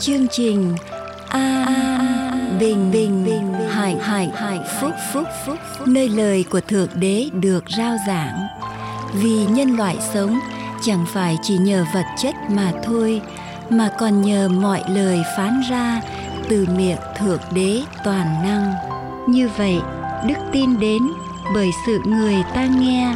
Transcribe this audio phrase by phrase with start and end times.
[0.00, 0.74] chương trình
[1.28, 1.66] a
[2.60, 7.64] bình bình bình hải hải hải phúc phúc phúc nơi lời của thượng đế được
[7.78, 8.46] rao giảng.
[9.14, 10.38] Vì nhân loại sống,
[10.82, 13.20] chẳng phải chỉ nhờ vật chất mà thôi,
[13.70, 16.00] mà còn nhờ mọi lời phán ra
[16.48, 18.72] từ miệng thượng đế toàn năng.
[19.28, 19.80] Như vậy,
[20.28, 21.02] đức tin đến
[21.54, 23.14] bởi sự người ta nghe,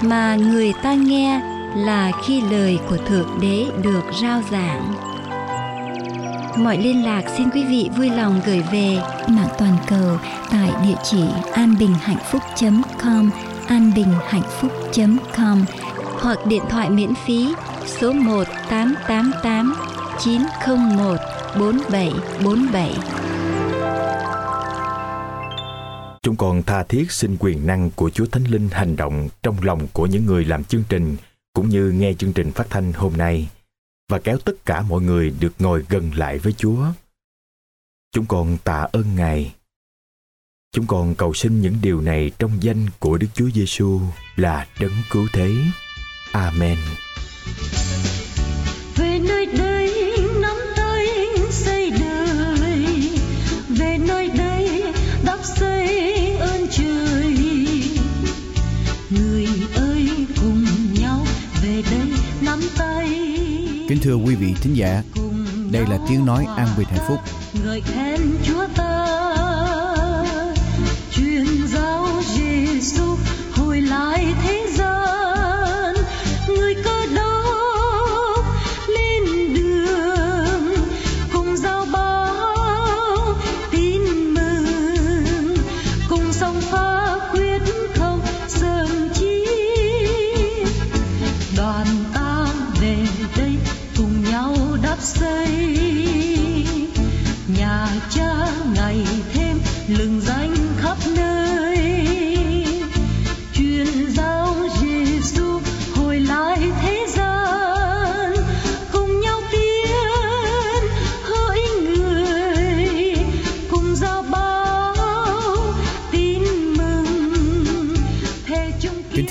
[0.00, 1.40] mà người ta nghe
[1.76, 5.05] là khi lời của thượng đế được rao giảng
[6.58, 8.96] mọi liên lạc xin quý vị vui lòng gửi về
[9.28, 10.18] mạng toàn cầu
[10.50, 13.30] tại địa chỉ anbinhhạnhphúc.com
[13.66, 15.64] anbinhhạnhphúc.com
[16.20, 17.54] hoặc điện thoại miễn phí
[17.86, 19.74] số 1 888
[20.20, 21.16] 901
[21.58, 22.90] 4747.
[26.22, 29.86] Chúng con tha thiết xin quyền năng của Chúa Thánh Linh hành động trong lòng
[29.92, 31.16] của những người làm chương trình,
[31.52, 33.48] cũng như nghe chương trình phát thanh hôm nay
[34.08, 36.86] và kéo tất cả mọi người được ngồi gần lại với Chúa.
[38.12, 39.54] Chúng con tạ ơn Ngài.
[40.72, 44.00] Chúng con cầu xin những điều này trong danh của Đức Chúa Giêsu
[44.36, 45.54] là đấng cứu thế.
[46.32, 46.78] Amen.
[63.88, 65.02] Kính thưa quý vị thính giả,
[65.70, 67.18] đây là tiếng nói an bình hạnh phúc.
[67.64, 69.35] Ngợi khen Chúa ta,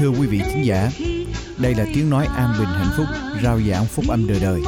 [0.05, 0.89] thưa quý vị thính giả,
[1.57, 3.05] đây là tiếng nói an bình hạnh phúc,
[3.43, 4.61] rao giảng phúc âm đời đời.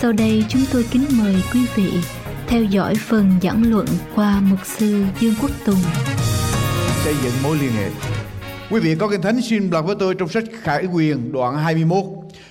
[0.00, 1.92] Sau đây chúng tôi kính mời quý vị
[2.46, 5.78] theo dõi phần giảng luận qua mục sư Dương Quốc Tùng.
[7.04, 7.90] xây dựng mối liên hệ.
[8.70, 12.04] Quý vị có kinh thánh xin đọc với tôi trong sách Khải Quyền đoạn 21.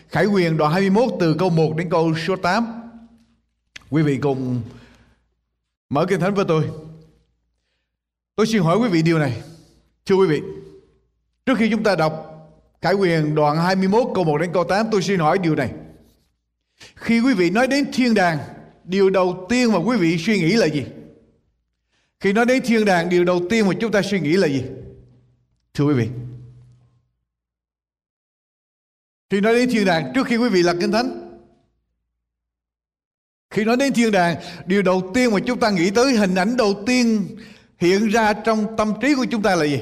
[0.09, 2.65] Khải Quyền đoạn 21 từ câu 1 đến câu số 8.
[3.89, 4.61] Quý vị cùng
[5.89, 6.63] mở kinh thánh với tôi.
[8.35, 9.41] Tôi xin hỏi quý vị điều này.
[10.05, 10.41] Thưa quý vị,
[11.45, 12.13] trước khi chúng ta đọc
[12.81, 15.71] Khải Quyền đoạn 21 câu 1 đến câu 8 tôi xin hỏi điều này.
[16.95, 18.37] Khi quý vị nói đến thiên đàng,
[18.83, 20.85] điều đầu tiên mà quý vị suy nghĩ là gì?
[22.19, 24.63] Khi nói đến thiên đàng, điều đầu tiên mà chúng ta suy nghĩ là gì?
[25.73, 26.09] Thưa quý vị.
[29.29, 31.39] Khi nói đến thiên đàng, trước khi quý vị lật kinh thánh,
[33.49, 34.35] khi nói đến thiên đàng,
[34.65, 37.27] điều đầu tiên mà chúng ta nghĩ tới hình ảnh đầu tiên
[37.77, 39.79] hiện ra trong tâm trí của chúng ta là gì?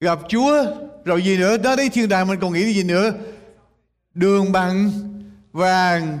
[0.00, 0.64] Gặp Chúa,
[1.04, 1.58] rồi gì nữa?
[1.58, 3.12] Nói đến thiên đàng mình còn nghĩ gì nữa?
[4.14, 4.90] Đường bằng
[5.54, 6.18] vàng,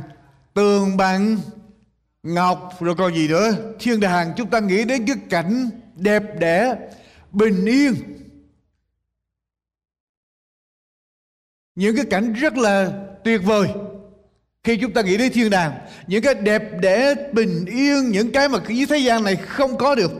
[0.54, 1.38] tường bằng
[2.22, 3.52] ngọc, rồi còn gì nữa?
[3.80, 6.74] Thiên đàng chúng ta nghĩ đến cái cảnh đẹp đẽ,
[7.32, 7.94] bình yên.
[11.74, 12.92] Những cái cảnh rất là
[13.24, 13.68] tuyệt vời
[14.64, 15.72] khi chúng ta nghĩ đến thiên đàng
[16.06, 19.94] những cái đẹp đẽ bình yên những cái mà dưới thế gian này không có
[19.94, 20.12] được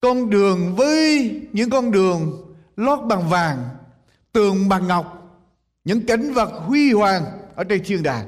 [0.00, 3.68] con đường với những con đường lót bằng vàng
[4.32, 5.21] tường bằng ngọc
[5.84, 7.24] những cảnh vật huy hoàng
[7.54, 8.26] ở trên thiên đàng.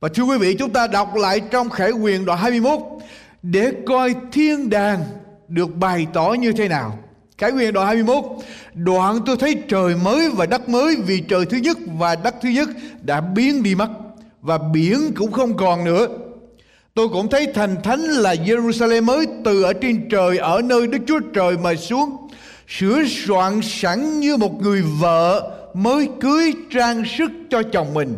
[0.00, 2.80] Và thưa quý vị, chúng ta đọc lại trong khải quyền đoạn 21
[3.42, 5.04] để coi thiên đàng
[5.48, 6.98] được bày tỏ như thế nào.
[7.38, 8.24] Khải quyền đoạn 21
[8.74, 12.48] Đoạn tôi thấy trời mới và đất mới, Vì trời thứ nhất và đất thứ
[12.48, 12.68] nhất
[13.02, 13.88] Đã biến đi mất,
[14.40, 16.06] Và biển cũng không còn nữa.
[16.94, 20.98] Tôi cũng thấy thành thánh là Jerusalem mới, Từ ở trên trời, Ở nơi Đức
[21.06, 22.16] Chúa Trời mà xuống,
[22.68, 28.16] Sửa soạn sẵn như một người vợ Mới cưới trang sức cho chồng mình.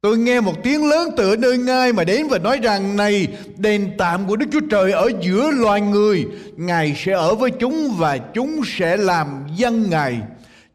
[0.00, 3.26] Tôi nghe một tiếng lớn từ nơi ngai mà đến và nói rằng này
[3.56, 6.26] đền tạm của Đức Chúa Trời ở giữa loài người
[6.56, 10.18] Ngài sẽ ở với chúng và chúng sẽ làm dân Ngài.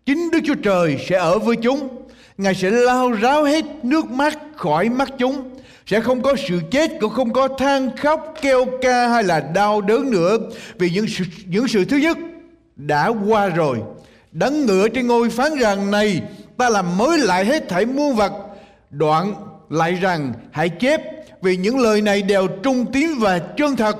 [0.06, 1.90] Chính Đức Chúa Trời sẽ ở với chúng.
[2.38, 5.50] Ngài sẽ lau ráo hết nước mắt khỏi mắt chúng.
[5.86, 9.82] Sẽ không có sự chết cũng không có than khóc kêu ca hay là đau
[9.82, 10.38] đớn nữa.
[10.78, 12.18] Vì những sự, những sự thứ nhất
[12.76, 13.78] đã qua rồi
[14.34, 16.22] đấng ngựa trên ngôi phán rằng này
[16.58, 18.34] ta làm mới lại hết thảy muôn vật
[18.90, 19.34] đoạn
[19.70, 21.02] lại rằng hãy chép
[21.42, 23.98] vì những lời này đều trung tín và chân thật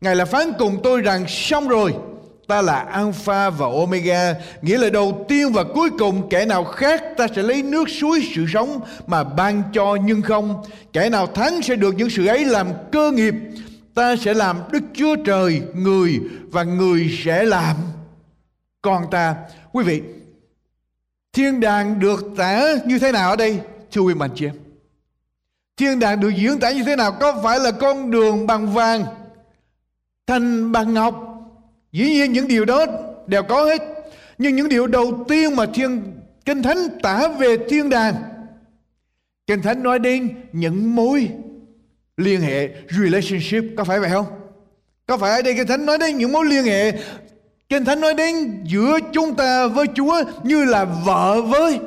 [0.00, 1.94] ngài là phán cùng tôi rằng xong rồi
[2.48, 7.02] ta là Alpha và Omega, nghĩa là đầu tiên và cuối cùng kẻ nào khác
[7.16, 10.62] ta sẽ lấy nước suối sự sống mà ban cho nhưng không.
[10.92, 13.34] Kẻ nào thắng sẽ được những sự ấy làm cơ nghiệp.
[13.94, 17.76] Ta sẽ làm Đức Chúa Trời người và người sẽ làm
[18.82, 19.34] con ta.
[19.74, 20.02] Quý vị,
[21.32, 23.60] thiên đàng được tả như thế nào ở đây?
[23.92, 24.54] Thưa quý mạnh chị em.
[25.76, 27.12] Thiên đàng được diễn tả như thế nào?
[27.12, 29.04] Có phải là con đường bằng vàng
[30.26, 31.20] thành bằng ngọc
[31.92, 32.86] Dĩ nhiên những điều đó
[33.26, 33.82] đều có hết.
[34.38, 36.02] Nhưng những điều đầu tiên mà thiên
[36.44, 38.14] Kinh Thánh tả về thiên đàng
[39.46, 41.28] Kinh Thánh nói đến những mối
[42.16, 44.26] liên hệ relationship có phải vậy không?
[45.06, 46.92] Có phải ở đây Kinh Thánh nói đến những mối liên hệ
[47.68, 51.78] Kinh Thánh nói đến giữa chúng ta với Chúa như là vợ với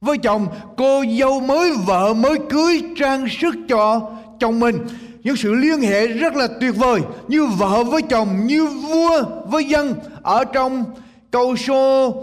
[0.00, 4.10] với chồng, cô dâu mới vợ mới cưới trang sức cho
[4.40, 4.78] chồng mình.
[5.22, 9.64] Những sự liên hệ rất là tuyệt vời như vợ với chồng như vua với
[9.64, 9.94] dân.
[10.22, 10.84] Ở trong
[11.30, 12.14] câu số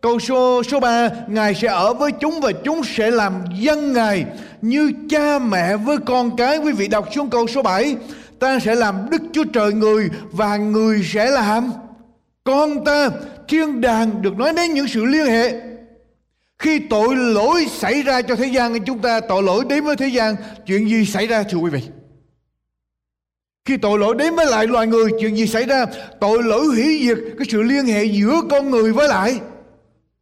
[0.00, 4.24] câu số số 3 ngài sẽ ở với chúng và chúng sẽ làm dân ngài
[4.62, 6.58] như cha mẹ với con cái.
[6.58, 7.96] Quý vị đọc xuống câu số 7
[8.38, 11.72] ta sẽ làm đức chúa trời người và người sẽ làm
[12.44, 13.10] con ta
[13.48, 15.60] thiên đàng được nói đến những sự liên hệ
[16.58, 20.08] khi tội lỗi xảy ra cho thế gian chúng ta tội lỗi đến với thế
[20.08, 20.36] gian
[20.66, 21.82] chuyện gì xảy ra thưa quý vị
[23.64, 25.86] khi tội lỗi đến với lại loài người chuyện gì xảy ra?
[26.20, 29.40] Tội lỗi hủy diệt cái sự liên hệ giữa con người với lại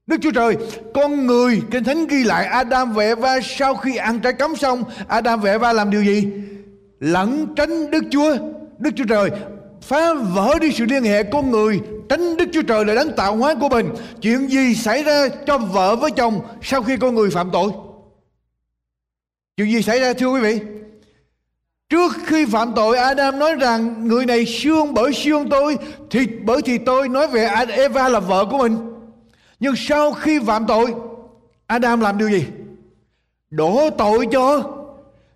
[0.06, 0.56] Đức Chúa Trời,
[0.94, 4.84] con người, Kinh Thánh ghi lại Adam và Eva sau khi ăn trái cấm xong,
[5.08, 6.26] Adam và Eva làm điều gì?
[7.00, 8.36] Lẩn tránh Đức Chúa,
[8.78, 9.30] Đức Chúa Trời
[9.82, 13.36] phá vỡ đi sự liên hệ con người tránh Đức Chúa Trời là đấng tạo
[13.36, 13.90] hóa của mình.
[14.22, 17.70] Chuyện gì xảy ra cho vợ với chồng sau khi con người phạm tội?
[19.56, 20.60] Chuyện gì xảy ra thưa quý vị?
[21.88, 25.78] Trước khi phạm tội Adam nói rằng người này xương bởi xương tôi,
[26.10, 28.76] thịt bởi thịt tôi nói về Eva là vợ của mình.
[29.60, 30.94] Nhưng sau khi phạm tội
[31.66, 32.46] Adam làm điều gì?
[33.50, 34.62] Đổ tội cho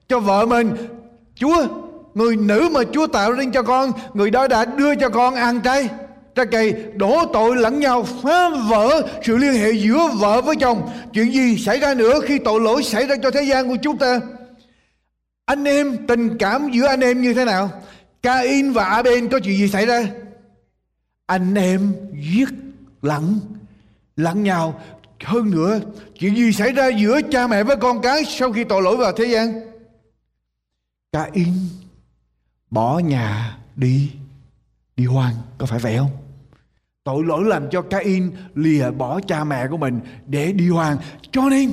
[0.09, 0.75] cho vợ mình.
[1.35, 1.67] Chúa,
[2.15, 5.61] người nữ mà Chúa tạo ra cho con, người đó đã đưa cho con ăn
[5.61, 5.89] trái
[6.35, 10.91] trái cây đổ tội lẫn nhau, phá vỡ sự liên hệ giữa vợ với chồng.
[11.13, 13.99] Chuyện gì xảy ra nữa khi tội lỗi xảy ra cho thế gian của chúng
[13.99, 14.21] ta?
[15.45, 17.71] Anh em, tình cảm giữa anh em như thế nào?
[18.23, 20.09] Cain và Abel, có chuyện gì xảy ra?
[21.27, 22.49] Anh em giết
[23.03, 23.41] lẫn
[24.17, 24.81] lẫn nhau.
[25.25, 25.81] Hơn nữa,
[26.19, 29.13] chuyện gì xảy ra giữa cha mẹ với con cái sau khi tội lỗi vào
[29.13, 29.61] thế gian?
[31.13, 31.53] Cain
[32.71, 34.11] bỏ nhà đi.
[34.97, 36.24] Đi hoang, có phải vậy không?
[37.05, 40.97] Tội lỗi làm cho Cain lìa bỏ cha mẹ của mình để đi hoang.
[41.33, 41.73] Cho nên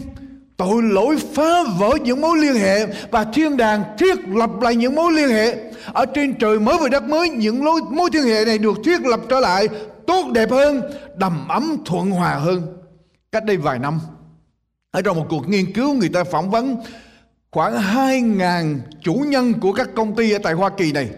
[0.57, 4.95] tội lỗi phá vỡ những mối liên hệ và thiên đàng thiết lập lại những
[4.95, 5.55] mối liên hệ.
[5.93, 9.01] Ở trên trời mới và đất mới những mối, mối liên hệ này được thiết
[9.01, 9.67] lập trở lại
[10.07, 10.81] tốt đẹp hơn
[11.15, 12.61] đầm ấm thuận hòa hơn.
[13.31, 13.99] Cách đây vài năm
[14.91, 16.77] ở trong một cuộc nghiên cứu người ta phỏng vấn
[17.51, 21.09] khoảng 2.000 chủ nhân của các công ty ở tại Hoa Kỳ này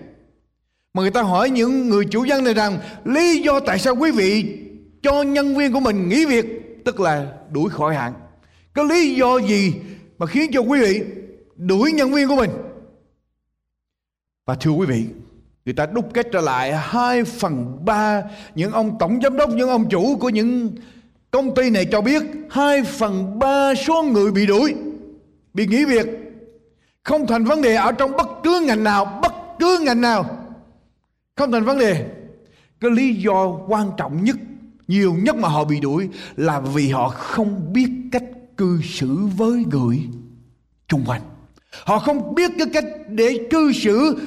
[0.93, 4.11] mà người ta hỏi những người chủ nhân này rằng, lý do tại sao quý
[4.11, 4.57] vị
[5.01, 6.45] cho nhân viên của mình nghỉ việc,
[6.85, 8.13] tức là đuổi khỏi hạn
[8.73, 9.73] có lý do gì
[10.17, 11.01] mà khiến cho quý vị
[11.55, 12.49] đuổi nhân viên của mình?
[14.45, 15.05] Và thưa quý vị,
[15.65, 18.21] người ta đúc kết trở lại 2 phần 3
[18.55, 20.71] những ông tổng giám đốc, những ông chủ của những
[21.31, 24.75] công ty này cho biết 2 phần 3 số người bị đuổi,
[25.53, 26.07] bị nghỉ việc.
[27.03, 30.42] Không thành vấn đề ở trong bất cứ ngành nào, bất cứ ngành nào
[31.35, 32.05] không thành vấn đề.
[32.79, 34.35] Cái lý do quan trọng nhất,
[34.87, 38.23] nhiều nhất mà họ bị đuổi là vì họ không biết cách
[38.57, 39.99] cư xử với người
[40.87, 41.21] chung quanh.
[41.83, 44.17] Họ không biết cái cách để cư xử,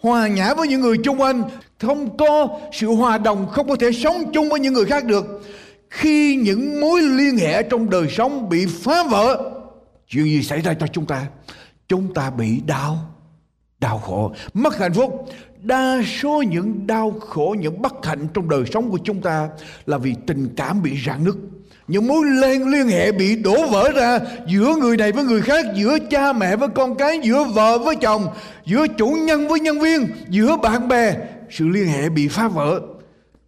[0.00, 1.42] hòa nhã với những người chung quanh.
[1.78, 5.42] Không có sự hòa đồng, không có thể sống chung với những người khác được.
[5.90, 9.52] Khi những mối liên hệ trong đời sống bị phá vỡ,
[10.08, 11.26] chuyện gì xảy ra cho chúng ta?
[11.88, 13.14] Chúng ta bị đau
[13.84, 15.28] đau khổ, mất hạnh phúc
[15.64, 19.48] đa số những đau khổ, những bất hạnh trong đời sống của chúng ta
[19.86, 21.34] là vì tình cảm bị rạn nứt.
[21.88, 24.18] Những mối liên liên hệ bị đổ vỡ ra
[24.48, 27.96] giữa người này với người khác, giữa cha mẹ với con cái, giữa vợ với
[27.96, 28.26] chồng,
[28.64, 31.16] giữa chủ nhân với nhân viên, giữa bạn bè.
[31.50, 32.80] Sự liên hệ bị phá vỡ.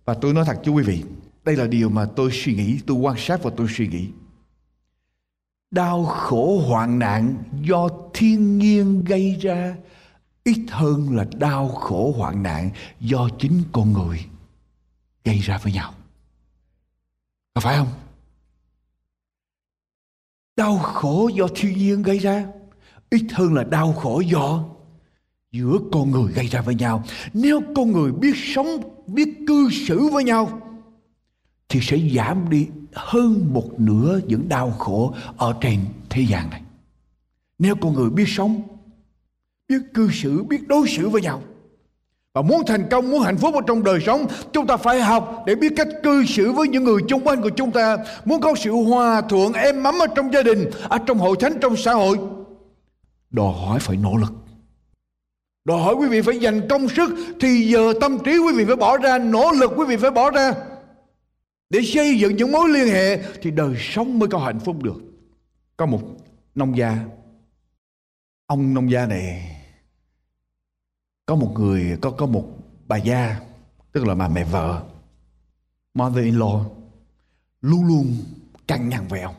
[0.04, 1.02] Và tôi nói thật, chú quý vị,
[1.44, 4.08] đây là điều mà tôi suy nghĩ, tôi quan sát và tôi suy nghĩ.
[5.70, 9.74] Đau khổ, hoạn nạn do thiên nhiên gây ra
[10.46, 14.26] ít hơn là đau khổ hoạn nạn do chính con người
[15.24, 15.94] gây ra với nhau.
[17.54, 17.88] Có phải không?
[20.56, 22.46] Đau khổ do thiên nhiên gây ra,
[23.10, 24.64] ít hơn là đau khổ do
[25.52, 27.04] giữa con người gây ra với nhau.
[27.32, 28.66] Nếu con người biết sống,
[29.06, 30.60] biết cư xử với nhau,
[31.68, 36.62] thì sẽ giảm đi hơn một nửa những đau khổ ở trên thế gian này.
[37.58, 38.75] Nếu con người biết sống
[39.68, 41.42] biết cư xử, biết đối xử với nhau.
[42.34, 45.42] Và muốn thành công, muốn hạnh phúc ở trong đời sống, chúng ta phải học
[45.46, 47.96] để biết cách cư xử với những người chung quanh của chúng ta.
[48.24, 51.52] Muốn có sự hòa thuận, êm ấm ở trong gia đình, ở trong hội thánh,
[51.60, 52.18] trong xã hội.
[53.30, 54.32] Đòi hỏi phải nỗ lực.
[55.64, 58.76] Đòi hỏi quý vị phải dành công sức, thì giờ tâm trí quý vị phải
[58.76, 60.54] bỏ ra, nỗ lực quý vị phải bỏ ra.
[61.70, 65.02] Để xây dựng những mối liên hệ, thì đời sống mới có hạnh phúc được.
[65.76, 66.00] Có một
[66.54, 66.98] nông gia.
[68.46, 69.55] Ông nông gia này
[71.26, 72.44] có một người, có có một
[72.86, 73.36] bà gia,
[73.92, 74.82] tức là bà mẹ vợ
[75.94, 76.64] mother in law
[77.60, 78.16] luôn luôn
[78.66, 79.34] cằn nhằn về ông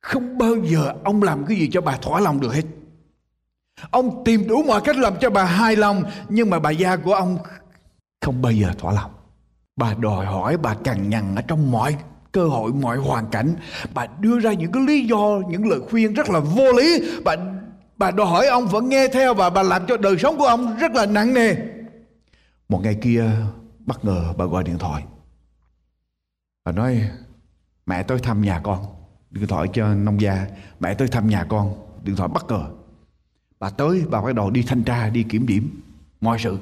[0.00, 2.62] không bao giờ ông làm cái gì cho bà thỏa lòng được hết.
[3.90, 7.14] Ông tìm đủ mọi cách làm cho bà hài lòng, nhưng mà bà gia của
[7.14, 7.38] ông
[8.20, 9.10] không bao giờ thỏa lòng.
[9.76, 11.96] Bà đòi hỏi, bà cằn nhằn ở trong mọi
[12.32, 13.54] cơ hội, mọi hoàn cảnh.
[13.94, 17.02] Bà đưa ra những cái lý do, những lời khuyên rất là vô lý.
[17.24, 17.36] Bà
[18.00, 20.76] bà đòi hỏi ông vẫn nghe theo và bà làm cho đời sống của ông
[20.76, 21.54] rất là nặng nề.
[22.68, 23.24] Một ngày kia,
[23.86, 25.04] bất ngờ bà gọi điện thoại.
[26.64, 27.10] Bà nói,
[27.86, 28.86] mẹ tôi thăm nhà con.
[29.30, 30.46] Điện thoại cho nông gia,
[30.80, 31.74] mẹ tôi thăm nhà con.
[32.04, 32.70] Điện thoại bất ngờ.
[33.58, 35.80] Bà tới, bà bắt đầu đi thanh tra, đi kiểm điểm
[36.20, 36.58] mọi sự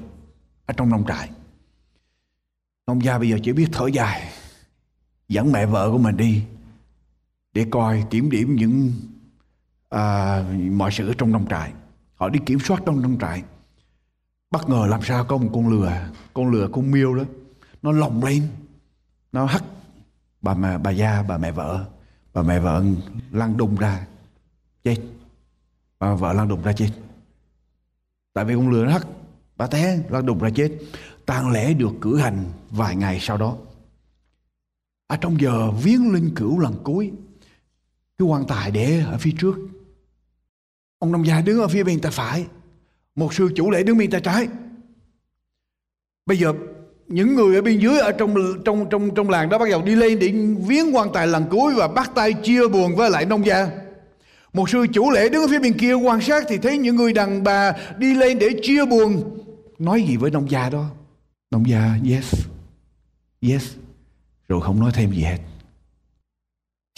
[0.66, 1.30] ở trong nông trại.
[2.87, 4.28] Nông gia bây giờ chỉ biết thở dài,
[5.28, 6.42] dẫn mẹ vợ của mình đi
[7.52, 8.92] để coi kiểm điểm những
[9.88, 11.73] à, mọi sự ở trong nông trại.
[12.14, 13.42] Họ đi kiểm soát trong nông trại.
[14.50, 15.92] Bất ngờ làm sao có một con lừa
[16.35, 17.25] con lừa con miêu đó
[17.83, 18.49] nó lồng lên
[19.33, 19.64] nó hắt
[20.40, 21.85] bà mẹ bà gia bà mẹ vợ.
[22.33, 22.85] Bà mẹ vợ
[23.33, 24.07] lăn đùng ra
[24.85, 24.97] chết.
[25.99, 26.90] Bà vợ lăn đùng ra chết.
[28.33, 29.07] Tại vì con lừa nó hắt
[29.57, 30.78] bà té lăn đùng ra chết.
[31.26, 33.57] Tang lễ được cử hành vài ngày sau đó.
[35.07, 37.12] Ở trong giờ viếng linh cửu lần cuối
[38.18, 39.57] cái quan tài để ở phía trước.
[40.99, 42.47] Ông nông gia đứng ở phía bên tay phải
[43.14, 44.49] Một sư chủ lễ đứng bên tay trái
[46.26, 46.52] Bây giờ
[47.09, 49.95] những người ở bên dưới ở trong trong trong trong làng đó bắt đầu đi
[49.95, 50.33] lên để
[50.67, 53.71] viếng quan tài lần cuối và bắt tay chia buồn với lại nông gia.
[54.52, 57.12] Một sư chủ lễ đứng ở phía bên kia quan sát thì thấy những người
[57.12, 59.38] đàn bà đi lên để chia buồn.
[59.78, 60.85] Nói gì với nông gia đó?
[61.50, 62.47] Nông gia yes,
[63.49, 63.64] yes,
[64.49, 65.38] rồi không nói thêm gì hết.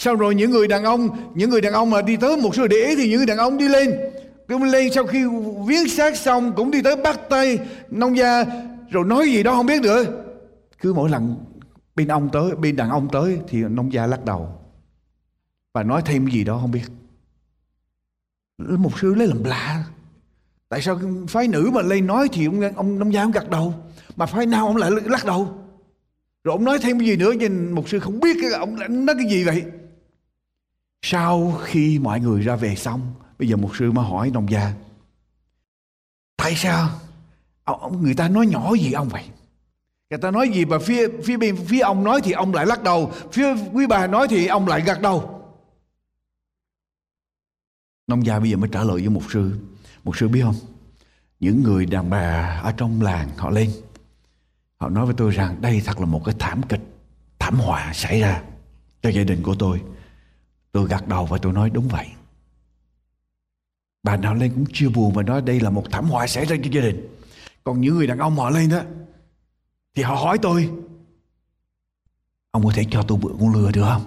[0.03, 2.67] Sau rồi những người đàn ông Những người đàn ông mà đi tới một số
[2.67, 3.99] để ý Thì những người đàn ông đi lên.
[4.47, 5.25] Cứ lên sau khi
[5.67, 7.59] viếng xác xong Cũng đi tới bắt tay
[7.91, 8.45] nông gia
[8.89, 10.03] Rồi nói gì đó không biết nữa.
[10.79, 11.35] Cứ mỗi lần
[11.95, 14.49] bên ông tới Bên đàn ông tới Thì nông gia lắc đầu
[15.73, 16.85] Và nói thêm gì đó không biết.
[18.57, 19.83] Một sư lấy làm lạ.
[20.69, 23.73] Tại sao phái nữ mà lên nói Thì ông, ông nông gia không gật đầu
[24.15, 25.57] Mà phái nào ông lại lắc đầu?
[26.43, 29.31] Rồi ông nói thêm cái gì nữa Nhưng một sư không biết Ông nói cái
[29.31, 29.63] gì vậy
[31.01, 34.73] sau khi mọi người ra về xong, bây giờ một sư mới hỏi nông gia.
[36.37, 36.89] Tại sao?
[37.63, 39.23] Ông, người ta nói nhỏ gì ông vậy?
[40.09, 42.83] Người ta nói gì mà phía phía bên phía ông nói thì ông lại lắc
[42.83, 45.41] đầu, phía quý bà nói thì ông lại gật đầu.
[48.07, 49.59] Nông gia bây giờ mới trả lời với một sư.
[50.03, 50.55] Một sư biết không?
[51.39, 53.71] Những người đàn bà ở trong làng họ lên.
[54.77, 56.81] Họ nói với tôi rằng đây thật là một cái thảm kịch,
[57.39, 58.43] thảm họa xảy ra
[59.01, 59.81] cho gia đình của tôi.
[60.71, 62.07] Tôi gật đầu và tôi nói, đúng vậy.
[64.03, 66.55] Bà nào lên cũng chưa buồn và nói, đây là một thảm họa xảy ra
[66.63, 67.07] cho gia đình.
[67.63, 68.81] Còn những người đàn ông họ lên đó,
[69.95, 70.69] thì họ hỏi tôi,
[72.51, 74.03] Ông có thể cho tôi mượn con lừa được không?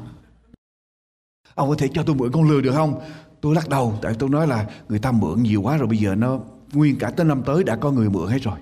[1.54, 3.00] Ông có thể cho tôi mượn con lừa được không?
[3.40, 6.14] Tôi lắc đầu, tại tôi nói là người ta mượn nhiều quá rồi, bây giờ
[6.14, 6.40] nó
[6.72, 8.58] nguyên cả tới năm tới đã có người mượn hết rồi.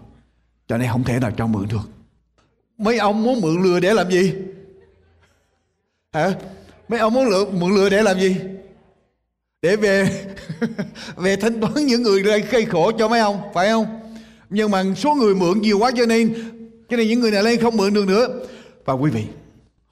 [0.67, 1.91] Cho nên không thể nào cho mượn được.
[2.79, 4.35] Mấy ông muốn mượn lừa để làm gì?
[6.13, 6.31] Hả?
[6.93, 8.37] Mấy ông muốn lựa mượn lừa để làm gì
[9.63, 10.25] để về
[11.17, 13.87] về thanh toán những người đang gây khổ cho mấy ông phải không
[14.51, 16.35] nhưng mà số người mượn nhiều quá cho nên
[16.89, 18.29] cho nên những người này lên không mượn được nữa
[18.85, 19.25] và quý vị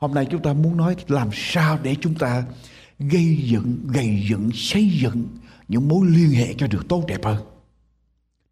[0.00, 2.44] Hôm nay chúng ta muốn nói làm sao để chúng ta
[2.98, 5.28] gây dựng, gây dựng, xây dựng
[5.68, 7.36] những mối liên hệ cho được tốt đẹp hơn.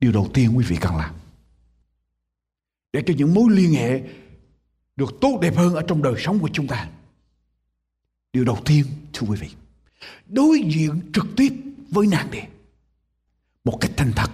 [0.00, 1.14] Điều đầu tiên quý vị cần làm
[2.93, 4.02] để cho những mối liên hệ
[4.97, 6.88] được tốt đẹp hơn ở trong đời sống của chúng ta.
[8.38, 9.49] Điều đầu tiên thưa quý vị,
[10.26, 11.52] đối diện trực tiếp
[11.90, 12.42] với nạn đề
[13.64, 14.30] một cách thành thật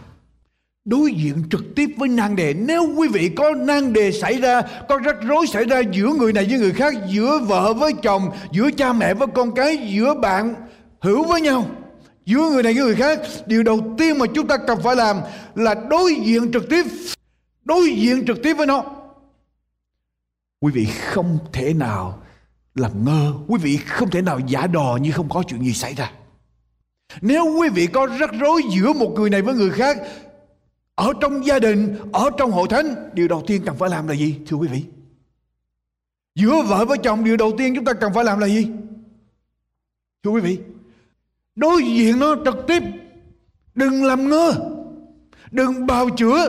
[0.84, 4.62] đối diện trực tiếp với nan đề nếu quý vị có nan đề xảy ra
[4.88, 8.30] có rắc rối xảy ra giữa người này với người khác giữa vợ với chồng
[8.52, 10.54] giữa cha mẹ với con cái giữa bạn
[11.00, 11.70] hữu với nhau
[12.24, 15.20] giữa người này với người khác điều đầu tiên mà chúng ta cần phải làm
[15.54, 16.86] là đối diện trực tiếp
[17.64, 18.84] đối diện trực tiếp với nó.
[20.60, 22.23] Quý vị không thể nào
[22.74, 25.94] làm ngơ quý vị không thể nào giả đò như không có chuyện gì xảy
[25.94, 26.12] ra
[27.20, 29.98] nếu quý vị có rắc rối giữa một người này với người khác
[30.94, 34.14] ở trong gia đình, ở trong hội thánh, điều đầu tiên cần phải làm là
[34.14, 34.84] gì thưa quý vị?
[36.34, 38.68] Giữa vợ với chồng điều đầu tiên chúng ta cần phải làm là gì?
[40.22, 40.58] Thưa quý vị,
[41.56, 42.82] đối diện nó trực tiếp,
[43.74, 44.54] đừng làm ngơ,
[45.50, 46.48] đừng bào chữa,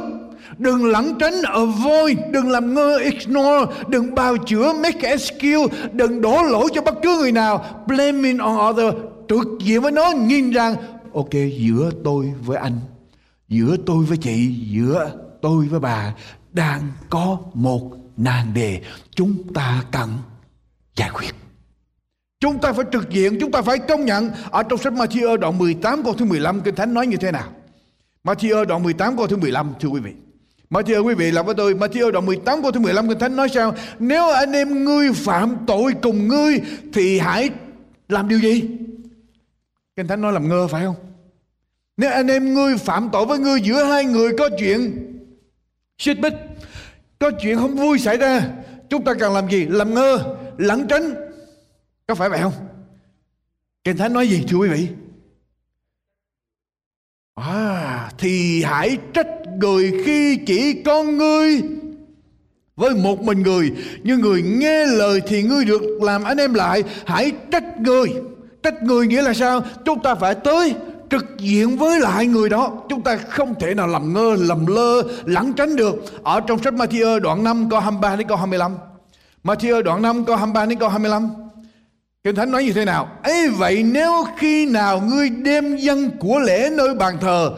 [0.57, 6.43] đừng lẩn tránh avoid, đừng làm ngơ ignore, đừng bào chữa make excuse, đừng đổ
[6.43, 8.93] lỗi cho bất cứ người nào, blaming on other,
[9.29, 10.75] trực diện với nó nhìn rằng
[11.13, 12.79] ok giữa tôi với anh
[13.47, 15.11] giữa tôi với chị giữa
[15.41, 16.13] tôi với bà
[16.51, 18.81] đang có một nan đề
[19.15, 20.09] chúng ta cần
[20.95, 21.35] giải quyết.
[22.39, 24.29] Chúng ta phải trực diện, chúng ta phải công nhận.
[24.51, 27.51] Ở trong sách Matthew đoạn 18 câu thứ 15 Kinh Thánh nói như thế nào?
[28.23, 30.11] Matthew đoạn 18 câu thứ 15 thưa quý vị.
[30.69, 33.50] Matthew quý vị làm với tôi Matthew đoạn 18 câu thứ 15 Kinh Thánh nói
[33.50, 36.62] sao Nếu anh em ngươi phạm tội cùng ngươi
[36.93, 37.50] Thì hãy
[38.10, 38.63] làm điều gì
[39.95, 40.95] Kinh Thánh nói làm ngơ phải không
[41.98, 45.12] nếu anh em ngươi phạm tội với ngươi giữa hai người có chuyện
[45.98, 46.34] xích bích,
[47.19, 48.50] có chuyện không vui xảy ra,
[48.89, 49.65] chúng ta cần làm gì?
[49.65, 51.13] Làm ngơ, lẩn tránh.
[52.07, 52.53] Có phải vậy không?
[53.84, 54.88] Kinh Thánh nói gì thưa quý vị?
[57.36, 59.28] À, thì hãy trách
[59.60, 61.62] người khi chỉ con ngươi
[62.76, 63.72] với một mình người.
[64.04, 66.84] Nhưng người nghe lời thì ngươi được làm anh em lại.
[67.06, 68.08] Hãy trách người.
[68.63, 69.62] Trách người nghĩa là sao?
[69.86, 70.76] Chúng ta phải tới
[71.10, 72.72] trực diện với lại người đó.
[72.89, 76.24] Chúng ta không thể nào làm ngơ lầm lơ, lẩn tránh được.
[76.24, 78.76] Ở trong sách Matthew đoạn 5 câu 23 đến câu 25
[79.44, 81.30] Matthew đoạn 5 câu 23 đến câu 25
[82.26, 83.10] Kinh Thánh nói như thế nào?
[83.24, 87.52] Ấy vậy nếu khi nào ngươi đem dân của lễ nơi bàn thờ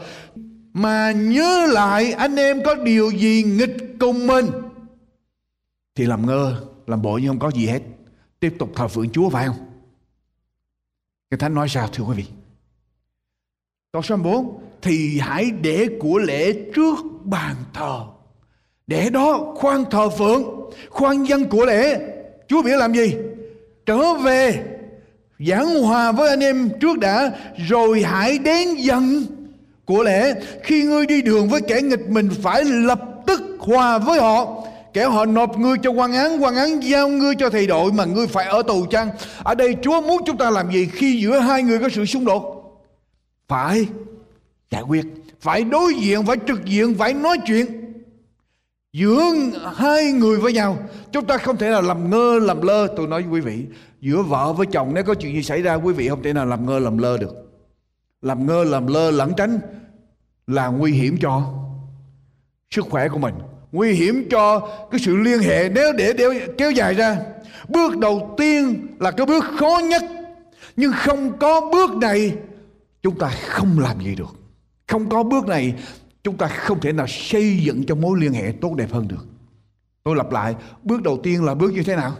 [0.78, 4.46] mà nhớ lại anh em có điều gì nghịch cùng mình,
[5.94, 7.82] thì làm ngơ, làm bộ như không có gì hết.
[8.40, 9.56] Tiếp tục thờ phượng Chúa, phải không?
[11.30, 12.24] Kinh Thánh nói sao, thưa quý vị?
[13.92, 18.00] Câu số 4 Thì hãy để của lễ trước bàn thờ.
[18.86, 22.00] Để đó khoan thờ phượng, Khoan dân của lễ.
[22.48, 23.16] Chúa biểu làm gì?
[23.86, 24.64] Trở về,
[25.38, 27.30] Giảng hòa với anh em trước đã,
[27.68, 29.26] Rồi hãy đến dân
[29.88, 34.20] của lễ Khi ngươi đi đường với kẻ nghịch mình Phải lập tức hòa với
[34.20, 34.64] họ.
[34.92, 38.04] Kẻ họ nộp ngươi cho quan án quan án giao ngươi cho thầy đội mà
[38.04, 39.10] ngươi phải ở tù chăng?
[39.42, 42.24] Ở đây chúa muốn chúng ta làm gì khi giữa hai người có sự xung
[42.24, 42.54] đột?
[43.48, 43.86] Phải
[44.70, 45.04] giải quyết,
[45.40, 47.66] phải đối diện, phải trực diện, phải nói chuyện
[48.92, 49.22] giữa
[49.76, 50.78] hai người với nhau.
[51.12, 52.86] Chúng ta không thể nào làm ngơ, làm lơ.
[52.96, 53.64] Tôi nói với quý vị,
[54.00, 56.46] giữa vợ với chồng, nếu có chuyện gì xảy ra, quý vị không thể nào
[56.46, 57.47] làm ngơ, làm lơ được
[58.22, 59.58] làm ngơ làm lơ lẩn tránh
[60.46, 61.54] là nguy hiểm cho
[62.70, 63.34] sức khỏe của mình.
[63.72, 65.68] Nguy hiểm cho cái sự liên hệ.
[65.68, 67.18] Nếu để, để kéo dài ra
[67.68, 70.02] bước đầu tiên là cái bước khó nhất.
[70.76, 72.36] Nhưng không có bước này
[73.02, 74.36] chúng ta không làm gì được.
[74.86, 75.74] Không có bước này
[76.24, 79.26] chúng ta không thể nào xây dựng cho mối liên hệ tốt đẹp hơn được.
[80.04, 82.16] Tôi lặp lại bước đầu tiên là bước như thế nào?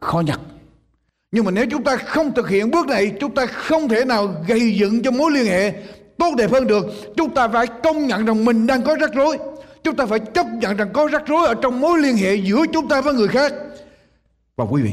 [0.00, 0.40] Khó nhặt
[1.32, 4.34] nhưng mà nếu chúng ta không thực hiện bước này, chúng ta không thể nào
[4.46, 5.72] gây dựng cho mối liên hệ
[6.18, 6.86] tốt đẹp hơn được.
[7.16, 9.38] Chúng ta phải công nhận rằng mình đang có rắc rối.
[9.84, 12.64] Chúng ta phải chấp nhận rằng có rắc rối ở trong mối liên hệ giữa
[12.72, 13.52] chúng ta với người khác.
[14.56, 14.92] Và quý vị,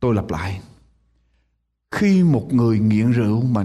[0.00, 0.60] tôi lặp lại.
[1.94, 3.64] Khi một người nghiện rượu mà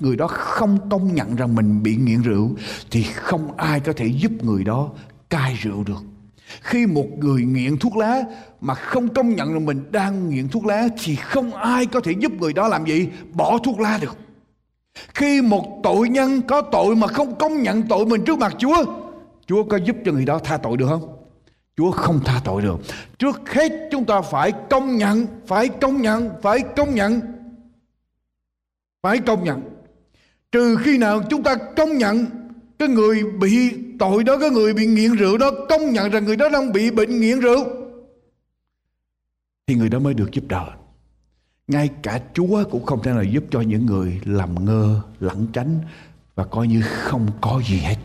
[0.00, 2.50] người đó không công nhận rằng mình bị nghiện rượu,
[2.90, 4.90] thì không ai có thể giúp người đó
[5.30, 6.02] cai rượu được
[6.60, 8.22] khi một người nghiện thuốc lá
[8.60, 12.12] mà không công nhận là mình đang nghiện thuốc lá thì không ai có thể
[12.18, 13.08] giúp người đó làm gì?
[13.32, 14.16] Bỏ thuốc lá được.
[15.14, 18.84] Khi một tội nhân có tội mà không công nhận tội mình trước mặt Chúa
[19.46, 21.16] Chúa có giúp cho người đó tha tội được không?
[21.76, 22.80] Chúa không tha tội được.
[23.18, 27.20] Trước hết chúng ta phải công nhận, Phải công nhận, Phải công nhận.
[29.02, 29.62] Phải công nhận.
[30.52, 32.26] Trừ khi nào chúng ta công nhận
[32.82, 36.36] cái người bị tội đó, cái người bị nghiện rượu đó công nhận rằng người
[36.36, 37.64] đó đang bị bệnh nghiện rượu.
[39.66, 40.66] thì người đó mới được giúp đỡ.
[41.68, 45.80] Ngay cả chúa cũng không thể nào giúp cho những người làm ngơ lẩn tránh
[46.34, 47.96] và coi như không có gì hết.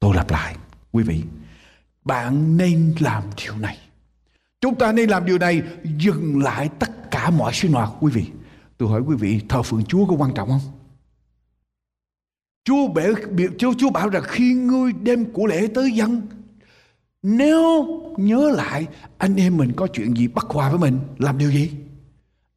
[0.00, 0.56] Tôi lặp lại
[0.92, 1.22] quý vị
[2.04, 3.78] bạn nên làm điều này.
[4.60, 5.62] Chúng ta nên làm điều này
[5.98, 8.26] dừng lại tất cả mọi sinh hoạt quý vị.
[8.78, 10.75] Tôi hỏi quý vị thờ phượng chúa có quan trọng không?
[12.66, 13.12] Chúa bể
[13.58, 16.22] Chúa Chúa bảo rằng khi ngươi đem của lễ tới dân
[17.22, 18.86] nếu nhớ lại
[19.18, 21.70] anh em mình có chuyện gì bất hòa với mình làm điều gì?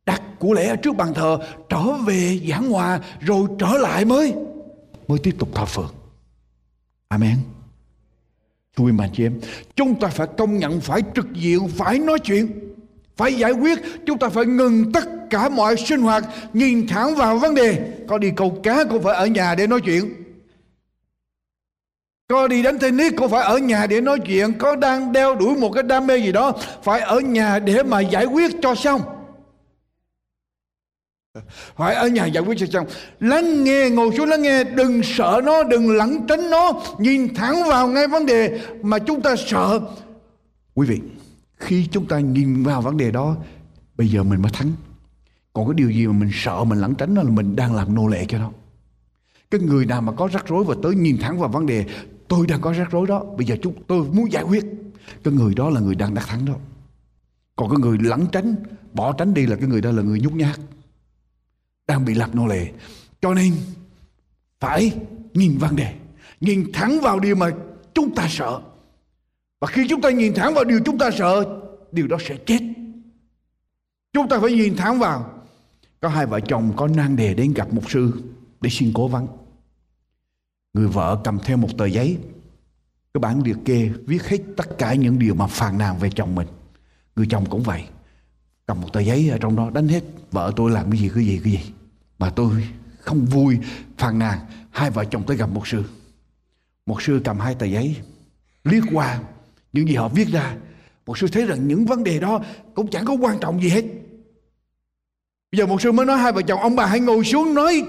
[0.05, 4.33] Đặt của lễ ở trước bàn thờ trở về giảng hòa rồi trở lại mới
[5.07, 5.93] mới tiếp tục thờ phượng.
[7.07, 7.37] Amen.
[8.77, 9.39] Thưa quý bạn chị em,
[9.75, 12.47] chúng ta phải công nhận, phải trực diện, phải nói chuyện,
[13.17, 13.79] phải giải quyết.
[14.05, 17.91] Chúng ta phải ngừng tất cả mọi sinh hoạt, nhìn thẳng vào vấn đề.
[18.07, 20.13] Có đi câu cá cũng phải ở nhà để nói chuyện.
[22.27, 24.53] Có đi đánh tennis cũng phải ở nhà để nói chuyện.
[24.57, 27.99] Có đang đeo đuổi một cái đam mê gì đó Phải ở nhà để mà
[27.99, 29.01] giải quyết cho xong.
[31.75, 32.87] Phải ở nhà giải quyết cho xong.
[33.19, 36.81] Lắng nghe ngồi xuống lắng nghe đừng sợ nó đừng lẩn tránh nó.
[36.99, 39.79] Nhìn thẳng vào ngay vấn đề mà chúng ta sợ.
[40.73, 40.99] Quý vị
[41.57, 43.35] khi chúng ta nhìn vào vấn đề đó
[43.97, 44.71] bây giờ mình mới thắng
[45.53, 47.95] còn cái điều gì mà mình sợ, mình lẩn tránh đó là mình đang làm
[47.95, 48.51] nô lệ cho nó.
[49.51, 51.85] Cái người nào mà có rắc rối và tới nhìn thẳng vào vấn đề,
[52.27, 54.65] tôi đang có rắc rối đó, bây giờ chúng, tôi muốn giải quyết.
[55.23, 56.53] Cái người đó là người đang đắc thắng đó.
[57.55, 58.55] Còn cái người lẩn tránh,
[58.93, 60.59] bỏ tránh đi là cái người đó là người nhút nhát,
[61.87, 62.71] đang bị lập nô lệ.
[63.21, 63.53] Cho nên,
[64.59, 64.91] phải
[65.33, 65.93] nhìn vấn đề,
[66.41, 67.51] nhìn thẳng vào điều mà
[67.93, 68.61] chúng ta sợ.
[69.59, 72.59] Và khi chúng ta nhìn thẳng vào điều chúng ta sợ, điều đó sẽ chết.
[74.13, 75.38] Chúng ta phải nhìn thẳng vào
[76.01, 78.21] có hai vợ chồng có nan đề đến gặp mục sư
[78.61, 79.27] để xin cố vấn.
[80.73, 82.17] Người vợ cầm theo một tờ giấy.
[83.13, 86.35] Cái bản liệt kê viết hết tất cả những điều mà phàn nàn về chồng
[86.35, 86.47] mình.
[87.15, 87.83] Người chồng cũng vậy.
[88.65, 91.25] Cầm một tờ giấy ở trong đó, đánh hết, vợ tôi làm cái gì cái
[91.25, 91.71] gì cái gì?
[92.19, 92.67] Mà tôi
[92.99, 93.57] không vui,
[93.97, 94.39] phàn nàn.
[94.69, 95.83] Hai vợ chồng tới gặp một sư.
[96.85, 97.95] Một sư cầm hai tờ giấy,
[98.63, 99.19] liếc qua
[99.73, 100.55] những gì họ viết ra.
[101.05, 102.41] Một sư thấy rằng những vấn đề đó
[102.75, 103.85] cũng chẳng có quan trọng gì hết
[105.51, 107.83] bây giờ một sư mới nói hai vợ chồng, ông bà hãy ngồi xuống nói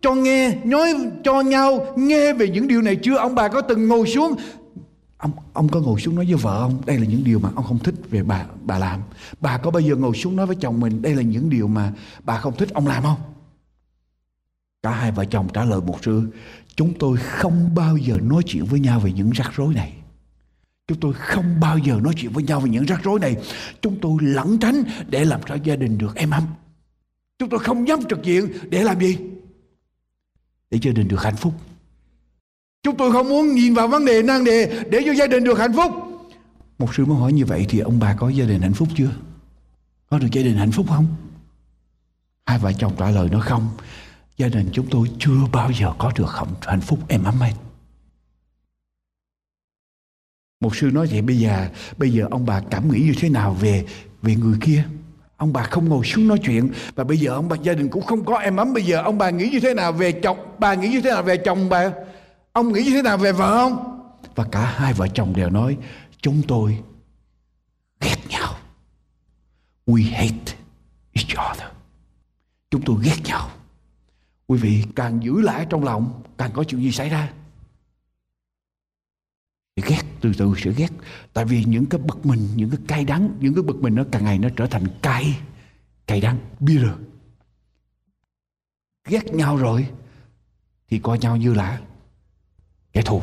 [0.00, 3.16] cho nghe, nói cho nhau nghe về những điều này chưa?
[3.16, 4.34] Ông bà có từng ngồi xuống?
[5.16, 7.64] Ông ông có ngồi xuống nói với vợ ông, đây là những điều mà ông
[7.64, 9.00] không thích về bà bà làm.
[9.40, 11.92] Bà có bao giờ ngồi xuống nói với chồng mình, đây là những điều mà
[12.24, 13.18] bà không thích ông làm không?
[14.82, 16.22] Cả hai vợ chồng trả lời một sư,
[16.76, 19.92] Chúng tôi không bao giờ nói chuyện với nhau về những rắc rối này.
[20.88, 23.36] Chúng tôi không bao giờ nói chuyện với nhau về những rắc rối này.
[23.80, 26.42] Chúng tôi lẩn tránh để làm sao gia đình được êm ấm.
[27.38, 29.18] Chúng tôi không dám trực diện để làm gì.
[30.70, 31.54] Để gia đình được hạnh phúc.
[32.82, 35.58] Chúng tôi không muốn nhìn vào vấn đề nan đề Để cho gia đình được
[35.58, 35.92] hạnh phúc.
[36.78, 39.10] Một sư mới hỏi như vậy Thì ông bà có gia đình hạnh phúc chưa?
[40.10, 41.06] Có được gia đình hạnh phúc không?
[42.46, 43.68] Hai vợ chồng trả lời nó không.
[44.36, 47.54] Gia đình chúng tôi chưa bao giờ có được hạnh phúc em ấm anh
[50.60, 53.54] một sư nói vậy bây giờ bây giờ ông bà cảm nghĩ như thế nào
[53.54, 53.86] về
[54.22, 54.84] về người kia?
[55.36, 56.72] Ông bà không ngồi xuống nói chuyện.
[56.94, 58.74] Và bây giờ ông bà, gia đình cũng không có em ấm.
[58.74, 60.38] Bây giờ ông bà nghĩ như thế nào về chồng?
[60.58, 61.90] Bà nghĩ như thế nào về chồng bà?
[62.52, 64.00] Ông nghĩ như thế nào về vợ ông?
[64.34, 65.76] Và cả hai vợ chồng đều nói,
[66.20, 66.78] chúng tôi
[68.00, 68.54] ghét nhau.
[69.86, 70.54] We hate
[71.12, 71.68] each other.
[72.70, 73.50] Chúng tôi ghét nhau.
[74.46, 77.32] Quý vị càng giữ lại trong lòng, Càng có chuyện gì xảy ra?
[79.76, 80.88] Thì ghét từ từ sẽ ghét.
[81.32, 84.04] Tại vì những cái bực mình, những cái cay đắng, những cái bực mình nó
[84.12, 85.38] càng ngày nó trở thành cay
[86.06, 86.90] cay đắng, bitter.
[89.08, 89.88] Ghét nhau rồi
[90.88, 91.80] thì coi nhau như là
[92.92, 93.22] kẻ thù.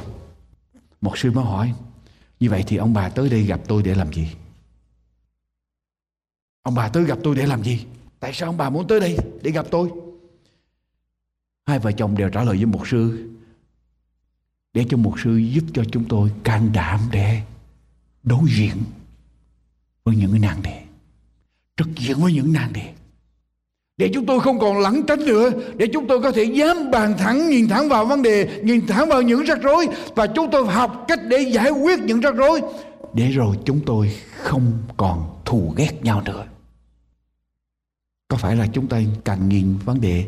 [1.02, 1.74] Một sư mới hỏi,
[2.40, 4.28] như vậy thì ông bà tới đây gặp tôi để làm gì?
[6.62, 7.86] Ông bà tới gặp tôi để làm gì?
[8.20, 9.90] Tại sao ông bà muốn tới đây để gặp tôi?
[11.66, 13.30] Hai vợ chồng đều trả lời với một sư
[14.74, 17.42] để cho mục sư giúp cho chúng tôi can đảm để
[18.24, 18.76] đối diện
[20.04, 20.84] với những nạn đề
[21.78, 22.94] trực diện với những nạn đề
[23.98, 27.14] để chúng tôi không còn lẩn tránh nữa, để chúng tôi có thể dám bàn
[27.18, 30.68] thẳng, nhìn thẳng vào vấn đề, nhìn thẳng vào những rắc rối và chúng tôi
[30.68, 32.62] học cách để giải quyết những rắc rối.
[33.14, 36.46] Để rồi chúng tôi không còn thù ghét nhau nữa.
[38.28, 40.26] Có phải là chúng ta càng nhìn vấn đề,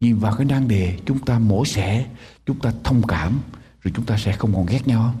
[0.00, 2.06] nhìn vào cái nan đề, chúng ta mổ xẻ
[2.48, 3.40] chúng ta thông cảm,
[3.80, 5.14] rồi chúng ta sẽ không còn ghét nhau.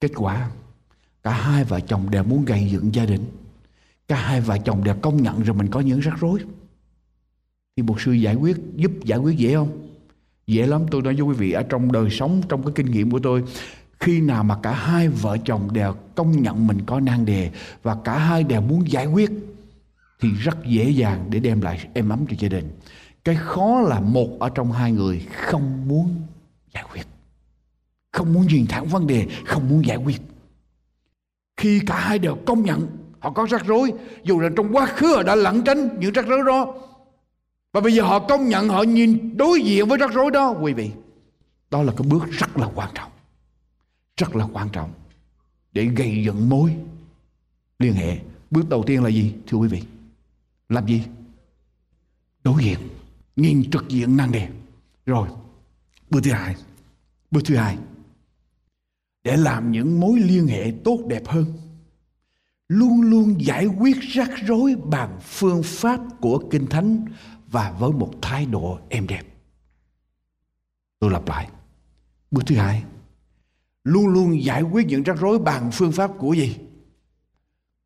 [0.00, 0.50] Kết quả,
[1.22, 3.24] cả hai vợ chồng đều muốn gây dựng gia đình.
[4.08, 6.40] Cả hai vợ chồng đều công nhận rồi mình có những rắc rối.
[7.76, 9.88] Thì một sư giải quyết, giúp giải quyết dễ không?
[10.46, 13.10] Dễ lắm, tôi nói với quý vị, ở trong đời sống, trong cái kinh nghiệm
[13.10, 13.44] của tôi,
[14.00, 17.50] khi nào mà cả hai vợ chồng đều công nhận mình có nan đề
[17.82, 19.30] và cả hai đều muốn giải quyết,
[20.20, 22.70] thì rất dễ dàng để đem lại êm ấm cho gia đình
[23.24, 26.22] cái khó là một ở trong hai người không muốn
[26.74, 27.06] giải quyết.
[28.10, 30.20] Không muốn nhìn thẳng vấn đề, không muốn giải quyết.
[31.56, 32.86] Khi cả hai đều công nhận
[33.18, 36.26] họ có rắc rối, dù là trong quá khứ họ đã lẩn tránh những rắc
[36.26, 36.74] rối đó,
[37.72, 40.72] và bây giờ họ công nhận họ nhìn đối diện với rắc rối đó, quý
[40.72, 40.90] vị,
[41.70, 43.10] đó là cái bước rất là quan trọng,
[44.16, 44.92] rất là quan trọng
[45.72, 46.76] để gây dựng mối
[47.78, 48.18] liên hệ.
[48.50, 49.82] Bước đầu tiên là gì, thưa quý vị?
[50.68, 51.02] Làm gì?
[52.44, 52.78] Đối diện
[53.36, 54.48] nhìn trực diện năng đề
[55.06, 55.28] rồi,
[56.10, 56.56] bước thứ hai.
[57.30, 57.78] Bước thứ hai.
[59.24, 61.44] Để làm những mối liên hệ tốt đẹp hơn.
[62.68, 67.06] Luôn luôn giải quyết rắc rối bằng phương pháp của kinh thánh
[67.46, 69.22] và với một thái độ êm đẹp.
[70.98, 71.50] Tôi lặp lại.
[72.30, 72.84] Bước thứ hai.
[73.84, 76.56] Luôn luôn giải quyết những rắc rối bằng phương pháp của gì?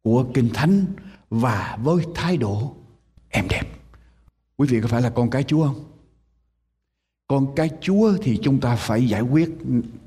[0.03, 0.85] Của kinh thánh
[1.31, 2.77] và với thái độ
[3.29, 3.76] êm đẹp
[4.59, 5.85] quý vị có phải là con cái chúa không?
[7.29, 9.51] Con cái chúa thì chúng ta phải giải quyết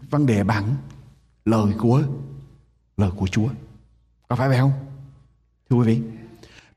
[0.09, 0.75] vấn đề bằng
[1.45, 2.03] lời của
[2.97, 3.47] lời của chúa.
[4.27, 4.71] Có phải vậy không?
[5.69, 6.01] Thưa quý vị,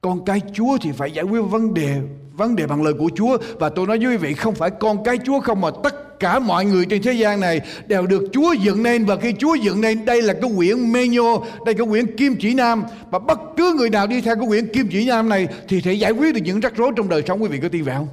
[0.00, 2.02] con cái chúa thì phải giải quyết vấn đề
[2.36, 3.38] vấn đề bằng lời của chúa.
[3.60, 6.38] Và tôi nói với quý vị, không phải con cái chúa không mà tất cả
[6.38, 9.80] mọi người trên thế gian này đều được Chúa dựng nên và khi Chúa dựng
[9.80, 13.74] nên đây là cái quyển Menyo, đây cái quyển Kim Chỉ Nam và bất cứ
[13.78, 16.40] người nào đi theo cái quyển Kim Chỉ Nam này thì sẽ giải quyết được
[16.44, 18.08] những rắc rối trong đời sống quý vị có tin vậy không?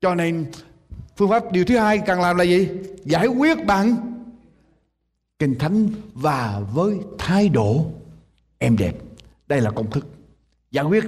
[0.00, 0.46] Cho nên
[1.16, 2.68] phương pháp điều thứ hai cần làm là gì?
[3.04, 3.96] Giải quyết bằng
[5.38, 7.86] kinh thánh và với thái độ
[8.58, 8.94] em đẹp.
[9.48, 10.06] Đây là công thức.
[10.70, 11.04] Giải quyết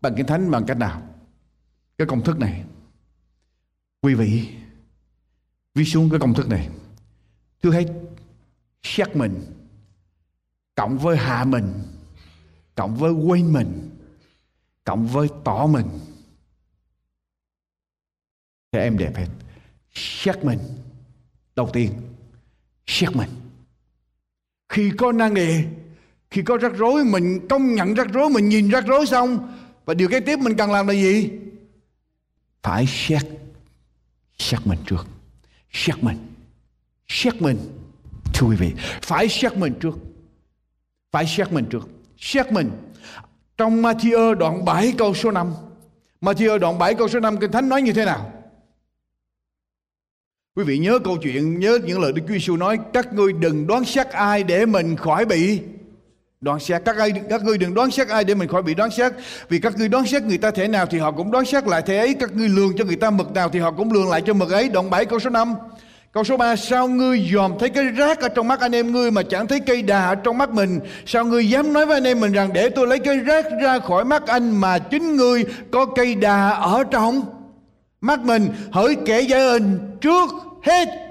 [0.00, 1.02] bằng kinh thánh bằng cách nào?
[1.98, 2.64] Cái công thức này
[4.02, 4.48] quý vị
[5.78, 6.68] viết xuống cái công thức này.
[7.62, 7.86] Thứ hết
[8.82, 9.44] xét mình,
[10.74, 11.72] cộng với hạ mình,
[12.74, 13.90] cộng với quên mình,
[14.84, 15.86] cộng với tỏ mình.
[18.72, 19.26] Thế em đẹp hết.
[19.94, 20.58] Xét mình,
[21.56, 21.92] đầu tiên,
[22.86, 23.30] xét mình.
[24.68, 25.64] Khi có năng đề
[26.30, 29.94] khi có rắc rối, mình công nhận rắc rối, mình nhìn rắc rối xong, và
[29.94, 31.30] điều kế tiếp mình cần làm là gì?
[32.62, 33.22] Phải xét
[34.38, 35.06] xét mình trước
[35.72, 36.16] xét mình.
[37.08, 37.58] Xét mình,
[38.34, 38.72] thưa quý vị.
[39.02, 39.98] Phải xét mình trước.
[41.12, 41.88] Phải xét mình trước.
[42.18, 42.70] Xét mình.
[43.56, 45.52] Trong Matthew đoạn 7 câu số 5
[46.20, 48.32] Matthew đoạn 7 câu số 5 Kinh Thánh nói như thế nào?
[50.56, 53.66] Quý vị nhớ câu chuyện, Nhớ những lời Đức Chúa Giêsu nói, Các ngươi đừng
[53.66, 55.60] đoán xét ai để mình khỏi bị
[56.40, 56.82] đoán xét.
[56.84, 59.12] Các ai các ngươi đừng đoán xét ai để mình khỏi bị đoán xét.
[59.48, 61.82] Vì các ngươi đoán xét người ta thế nào thì họ cũng đoán xét lại
[61.86, 62.14] thế ấy.
[62.14, 64.50] Các ngươi lường cho người ta mực nào thì họ cũng lường lại cho mực
[64.50, 64.68] ấy.
[64.68, 65.54] Đoạn 7 câu số 5
[66.12, 69.10] Câu số 3 Sao ngươi dòm thấy cái rác ở trong mắt anh em ngươi
[69.10, 70.80] Mà chẳng thấy cây đà ở trong mắt mình?
[71.06, 73.78] Sao ngươi dám nói với anh em mình rằng Để tôi lấy cái rác ra
[73.78, 77.22] khỏi mắt anh Mà chính ngươi có cây đà ở trong
[78.00, 78.48] mắt mình?
[78.72, 80.30] Hỡi kẻ giải ơn trước
[80.62, 81.07] hết.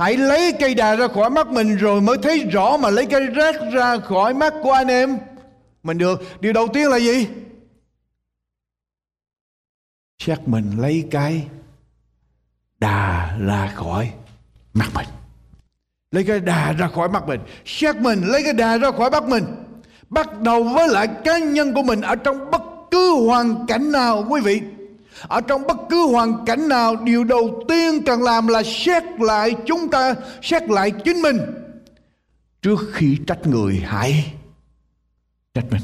[0.00, 3.26] Hãy lấy cây đà ra khỏi mắt mình rồi mới thấy rõ mà lấy cây
[3.26, 5.18] rác ra khỏi mắt của anh em.
[5.82, 6.22] Mình được.
[6.40, 7.28] Điều đầu tiên là gì?
[10.18, 11.46] Xét mình lấy cái
[12.78, 14.10] đà ra khỏi
[14.74, 15.06] mắt mình.
[16.10, 17.40] Lấy cái đà ra khỏi mắt mình.
[17.64, 19.44] Xét mình lấy cái đà ra khỏi mắt mình.
[20.08, 24.26] Bắt đầu với lại cá nhân của mình ở trong bất cứ hoàn cảnh nào,
[24.28, 24.60] quý vị
[25.22, 29.54] ở trong bất cứ hoàn cảnh nào, điều đầu tiên cần làm là xét lại
[29.66, 31.36] chúng ta, xét lại chính mình.
[32.62, 34.34] Trước khi trách người hãy
[35.54, 35.82] trách mình.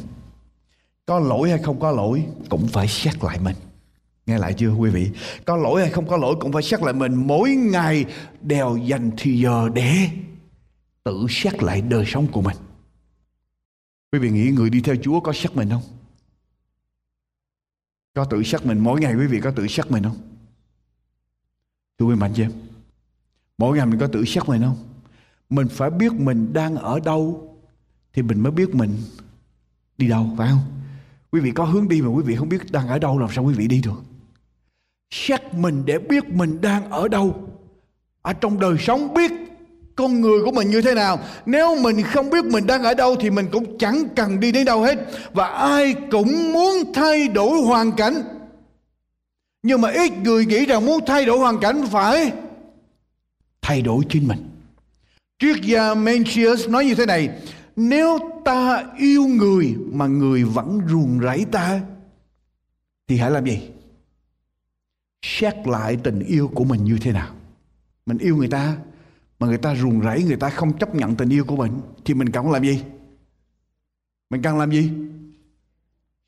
[1.07, 3.57] Có lỗi hay không có lỗi, cũng phải xét lại mình.
[4.27, 5.11] Nghe lại chưa, quý vị?
[5.45, 7.15] Có lỗi hay không có lỗi, cũng phải xét lại mình.
[7.15, 8.05] Mỗi ngày
[8.43, 10.09] đều dành thì giờ để
[11.05, 12.57] tự xét lại đời sống của mình.
[14.13, 15.83] Quý vị nghĩ người đi theo chúa có xét mình không?
[18.17, 20.17] Có tự xác mình, mỗi ngày quý vị có tự xác mình không?
[21.99, 22.53] Thưa quý mạnh chị em.
[23.59, 24.77] Mỗi ngày mình có tự xác mình không?
[25.51, 27.57] Mình phải biết mình đang ở đâu
[28.13, 28.97] thì mình mới biết mình
[29.99, 30.63] đi đâu, phải không?
[31.31, 33.45] Quý vị có hướng đi mà quý vị không biết đang ở đâu làm sao
[33.45, 34.03] quý vị đi được?
[35.11, 37.49] Xét mình để biết mình đang ở đâu.
[38.23, 39.31] Ở trong đời sống biết
[39.97, 41.21] con người của mình như thế nào.
[41.47, 44.65] Nếu mình không biết mình đang ở đâu thì mình cũng chẳng cần đi đến
[44.65, 44.99] đâu hết.
[45.33, 48.23] Và ai cũng muốn thay đổi hoàn cảnh.
[49.63, 52.33] Nhưng mà ít người nghĩ rằng muốn thay đổi hoàn cảnh phải
[53.63, 54.49] thay đổi chính mình.
[55.39, 57.29] Triết gia Mencius nói như thế này,
[57.77, 61.81] nếu ta yêu người mà người vẫn ruồng rẫy ta,
[63.09, 63.61] thì hãy làm gì?
[65.23, 67.29] Xét lại tình yêu của mình như thế nào.
[68.07, 68.77] Mình yêu người ta
[69.39, 72.15] mà người ta ruồng rẫy người ta không chấp nhận tình yêu của mình, thì
[72.15, 72.85] mình cần làm gì?
[74.31, 74.93] Mình cần làm gì?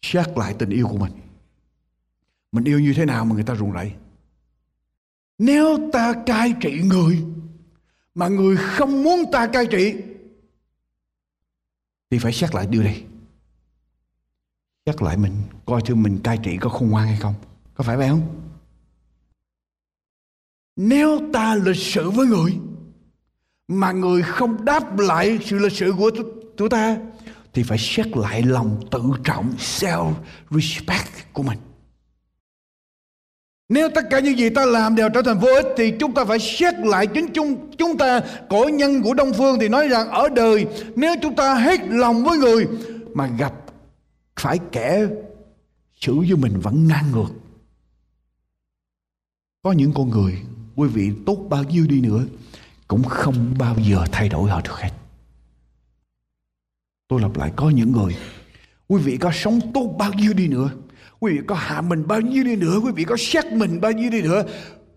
[0.02, 1.12] Xét lại tình yêu của mình.
[2.52, 3.92] Mình yêu như thế nào mà người ta ruồng rẫy
[5.38, 7.24] nếu ta cai trị người
[8.14, 9.94] mà người không muốn ta cai trị,
[12.10, 13.04] thì phải xét lại điều này
[14.86, 15.32] xét lại mình,
[15.66, 17.34] coi thử mình cai trị có khôn ngoan hay không.
[17.74, 18.50] Có phải vậy không?
[20.76, 22.58] Nếu ta lịch sự với người
[23.68, 26.10] mà người không đáp lại sự lịch sự của
[26.56, 26.96] chúng ta,
[27.52, 30.12] thì phải xét lại lòng tự trọng self
[30.50, 31.58] respect của mình
[33.68, 36.24] nếu tất cả những gì ta làm đều trở thành vô ích, thì chúng ta
[36.24, 40.08] phải xét lại chính chúng chúng ta cổ nhân của Đông Phương thì nói rằng,
[40.08, 42.66] ở đời, nếu chúng ta hết lòng với người
[43.14, 43.54] mà gặp
[44.36, 45.06] phải kẻ
[46.00, 47.28] xử với mình vẫn ngang ngược.
[49.62, 50.38] Có những con người,
[50.76, 52.24] quý vị tốt bao nhiêu đi nữa
[52.88, 54.90] cũng không bao giờ thay đổi họ được hết.
[57.08, 58.16] Tôi lặp lại có những người
[58.88, 60.70] quý vị có sống tốt bao nhiêu đi nữa
[61.20, 63.92] quý vị có hạ mình bao nhiêu đi nữa quý vị có xét mình bao
[63.92, 64.42] nhiêu đi nữa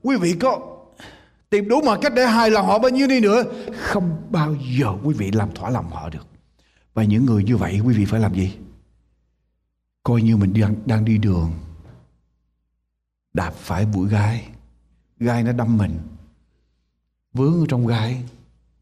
[0.04, 0.78] quý vị có
[1.50, 3.44] tìm đủ mọi cách để hài lòng họ bao nhiêu đi nữa
[3.78, 6.28] không bao giờ quý vị làm thỏa lòng họ được
[6.94, 8.58] và những người như vậy quý vị phải làm gì
[10.04, 11.52] coi như mình đang, đang đi đường
[13.34, 14.50] đạp phải bụi gai
[15.20, 16.00] gai nó đâm mình
[17.34, 18.24] vướng ở trong gai.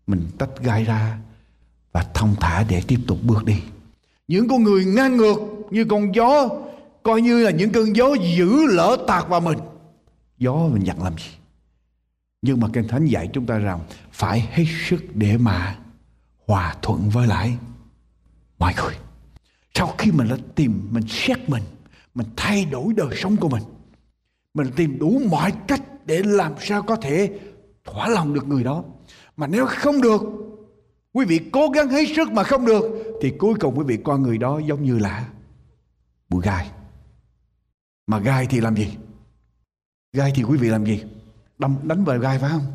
[0.07, 1.17] Mình tách gai ra
[1.91, 3.61] và thông thả để tiếp tục bước đi.
[4.27, 5.37] Những con người ngang ngược
[5.71, 6.49] như con gió
[7.03, 9.59] coi như là những cơn gió dữ lỡ tạt vào mình.
[10.37, 11.31] Gió mình nhận làm gì?
[12.41, 13.79] Nhưng mà kinh thánh dạy chúng ta rằng
[14.11, 15.77] phải hết sức để mà
[16.47, 17.57] hòa thuận với lại
[18.59, 18.93] mọi người.
[19.73, 21.63] Sau khi mình đã tìm mình xét mình
[22.15, 23.63] mình thay đổi đời sống của mình
[24.53, 27.39] mình tìm đủ mọi cách để làm sao có thể
[27.91, 28.83] thỏa lòng được người đó.
[29.37, 30.21] Mà nếu không được,
[31.13, 32.83] quý vị cố gắng hết sức mà không được,
[33.21, 35.29] thì cuối cùng quý vị coi người đó giống như là
[36.29, 36.71] bụi gai.
[38.07, 38.97] Mà gai thì làm gì?
[40.13, 41.03] Gai thì quý vị làm gì?
[41.57, 42.65] Đâm, đánh vào gai phải không?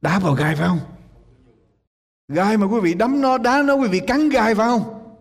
[0.00, 0.80] Đá vào gai phải không?
[2.28, 5.14] Gai mà quý vị đấm nó, đá nó, quý vị cắn gai phải không?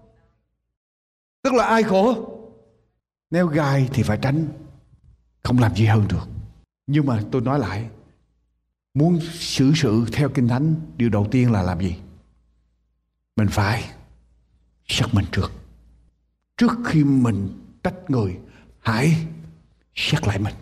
[1.44, 2.28] Tức là ai khổ?
[3.32, 4.48] Nếu gai thì phải tránh,
[5.44, 6.28] không làm gì hơn được.
[6.88, 7.90] Nhưng mà tôi nói lại
[8.94, 11.96] muốn xử sự theo kinh thánh, điều đầu tiên là làm gì?
[13.36, 13.84] Mình phải
[14.88, 15.52] xác mình trước.
[16.58, 17.50] Trước khi mình
[17.84, 18.38] trách người,
[18.80, 19.16] hãy
[19.96, 20.54] xét lại mình.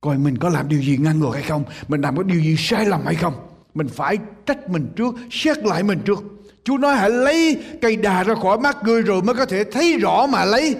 [0.00, 1.64] Coi mình có làm điều gì ngăn ngược hay không?
[1.88, 3.34] Mình làm có điều gì sai lầm hay không?
[3.74, 6.24] Mình phải trách mình trước, xét lại mình trước.
[6.64, 9.98] Chúa nói hãy lấy cây đà ra khỏi mắt người rồi mới có thể thấy
[9.98, 10.76] rõ mà lấy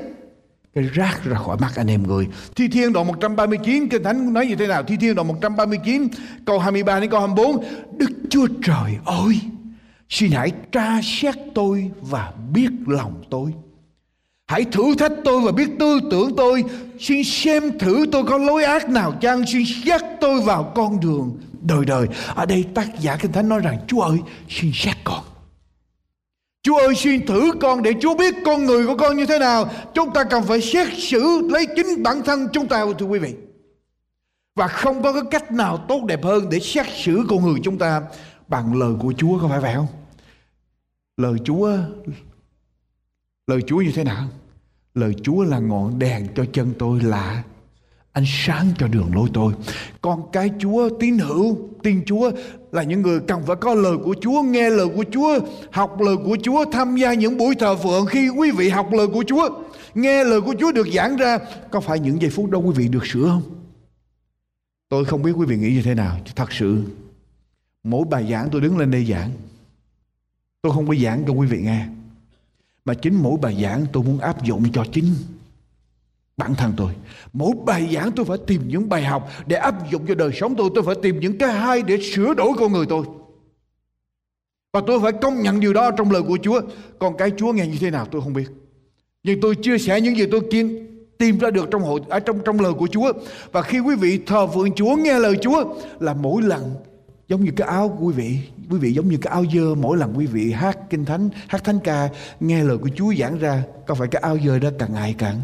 [0.75, 2.29] cái rác ra khỏi mắt anh em người.
[2.57, 4.83] Thi Thiên đoạn 139 Kinh Thánh nói như thế nào?
[4.83, 6.09] Thi Thiên đoạn 139
[6.45, 7.65] câu 23 đến câu 24
[7.97, 9.41] Đức Chúa Trời ơi,
[10.09, 13.53] Xin hãy tra xét tôi và biết lòng tôi
[14.53, 16.65] Hãy thử thách tôi và biết tư tưởng tôi.
[16.99, 19.47] Xin xem thử tôi có lối ác nào chăng.
[19.47, 22.07] Xin xét tôi vào con đường đời đời.
[22.35, 25.25] Ở đây tác giả Kinh Thánh nói rằng, Chúa ơi, xin xét con.
[26.63, 29.71] Chúa ơi, xin thử con để Chúa biết con người của con như thế nào.
[29.95, 33.35] Chúng ta cần phải xét xử, lấy chính bản thân chúng ta, thưa quý vị.
[34.55, 37.79] Và không có cái cách nào tốt đẹp hơn để xét xử con người chúng
[37.79, 38.03] ta
[38.49, 39.87] bằng lời của Chúa, có phải vậy không?
[41.17, 41.77] Lời Chúa
[43.47, 44.29] Lời Chúa như thế nào?
[44.95, 47.43] Lời Chúa là ngọn đèn cho chân tôi là
[48.13, 49.53] ánh sáng cho đường lối tôi.
[50.01, 52.31] Con cái Chúa tín hữu, tin Chúa
[52.73, 55.39] là những người cần phải có lời của Chúa, nghe lời của Chúa,
[55.73, 59.07] học lời của Chúa, tham gia những buổi thờ phượng khi quý vị học lời
[59.07, 59.49] của Chúa,
[59.95, 61.39] nghe lời của Chúa được giảng ra,
[61.71, 63.43] có phải những giây phút đó quý vị được sửa không?
[64.89, 66.83] Tôi không biết quý vị nghĩ như thế nào, thật sự
[67.85, 69.31] mỗi bài giảng tôi đứng lên đây giảng,
[70.63, 71.87] tôi không có giảng cho quý vị nghe
[72.85, 75.15] mà chính mỗi bài giảng tôi muốn áp dụng cho chính
[76.37, 76.93] bản thân tôi,
[77.33, 80.55] mỗi bài giảng tôi phải tìm những bài học để áp dụng cho đời sống
[80.57, 80.71] tôi.
[80.75, 83.05] Tôi phải tìm những cái hay để sửa đổi con người tôi.
[84.73, 86.61] Và tôi phải công nhận điều đó trong lời của Chúa.
[86.99, 88.49] Còn cái Chúa nghe như thế nào tôi không biết.
[89.23, 90.87] Nhưng tôi chia sẻ những gì tôi kiên
[91.19, 93.13] tìm ra được trong hội ở trong trong lời của Chúa.
[93.53, 95.65] Và khi quý vị thờ phượng Chúa, nghe lời Chúa
[96.01, 96.75] là mỗi lần
[97.29, 98.39] giống như cái áo của quý vị
[98.71, 101.65] quý vị giống như cái áo dơ, mỗi lần quý vị hát kinh thánh, hát
[101.65, 102.09] thánh ca,
[102.41, 105.41] nghe lời của Chúa giảng ra, có phải cái áo dơ đó càng ngày càng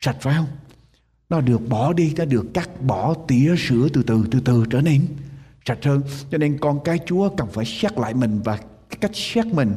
[0.00, 0.48] sạch phải không?
[1.28, 4.80] Nó được bỏ đi nó được cắt bỏ tỉa sữa từ từ từ từ trở
[4.80, 5.06] nên
[5.64, 6.02] sạch hơn.
[6.30, 9.74] Cho nên con cái Chúa cần phải xét lại mình và cái cách xét mình.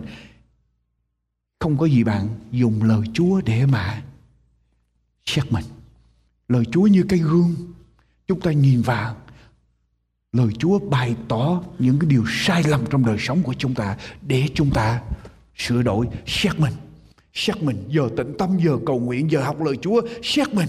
[1.60, 4.04] Không có gì bạn dùng lời Chúa để mà
[5.26, 5.66] xét mình.
[6.48, 7.56] Lời Chúa như cái gương,
[8.28, 9.16] chúng ta nhìn vào.
[10.32, 13.98] Lời Chúa bày tỏ những cái điều sai lầm trong đời sống của chúng ta
[14.22, 15.02] để chúng ta
[15.56, 16.74] sửa đổi, xét mình
[17.34, 20.68] xét mình, giờ tĩnh tâm, giờ cầu nguyện, giờ học lời Chúa, xét mình.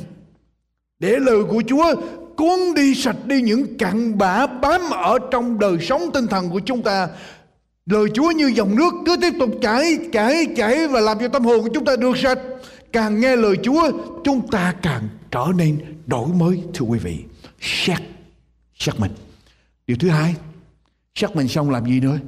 [0.99, 1.95] Để lời của Chúa
[2.37, 6.61] cuốn đi sạch đi những cặn bã bám ở trong đời sống tinh thần của
[6.61, 7.09] chúng ta.
[7.87, 11.45] Lời Chúa như dòng nước cứ tiếp tục chảy chảy chảy và làm cho tâm
[11.45, 12.39] hồn của chúng ta được sạch.
[12.93, 13.91] Càng nghe lời Chúa,
[14.25, 17.19] chúng ta càng trở nên đổi mới, thưa quý vị.
[17.61, 17.99] Xét
[18.79, 19.13] xét mình.
[19.87, 20.35] Điều thứ hai,
[21.15, 22.19] xét mình xong làm gì nữa?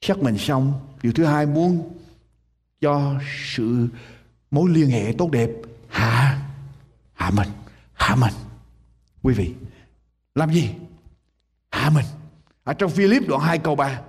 [0.00, 0.72] Xét mình xong,
[1.02, 1.90] điều thứ hai muốn
[2.80, 3.14] cho
[3.54, 3.86] sự
[4.50, 5.50] mối liên hệ tốt đẹp.
[5.88, 6.38] Hạ
[7.12, 7.48] hạ mình
[7.92, 8.34] hạ mình.
[9.22, 9.50] Quý vị,
[10.34, 10.70] làm gì?
[11.70, 12.06] Hạ mình.
[12.64, 14.00] Ở trong Philip đoạn 2 câu 3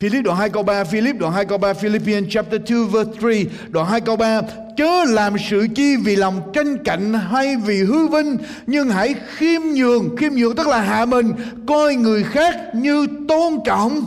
[0.00, 3.68] Philip đoạn 2 câu 3 Philip đoạn 2 câu 3 Philippians chapter 2 verse 3
[3.68, 4.40] đoạn 2 câu 3
[4.76, 8.36] chớ làm sự chi vì lòng tranh cạnh hay vì hư vinh,
[8.66, 10.16] nhưng hãy khiêm nhường.
[10.16, 11.32] Khiêm nhường tức là hạ mình,
[11.66, 14.04] coi người khác như tôn trọng.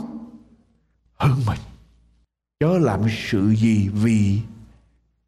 [1.16, 1.58] Hơn mình
[2.60, 3.00] chớ làm
[3.30, 4.38] sự gì vì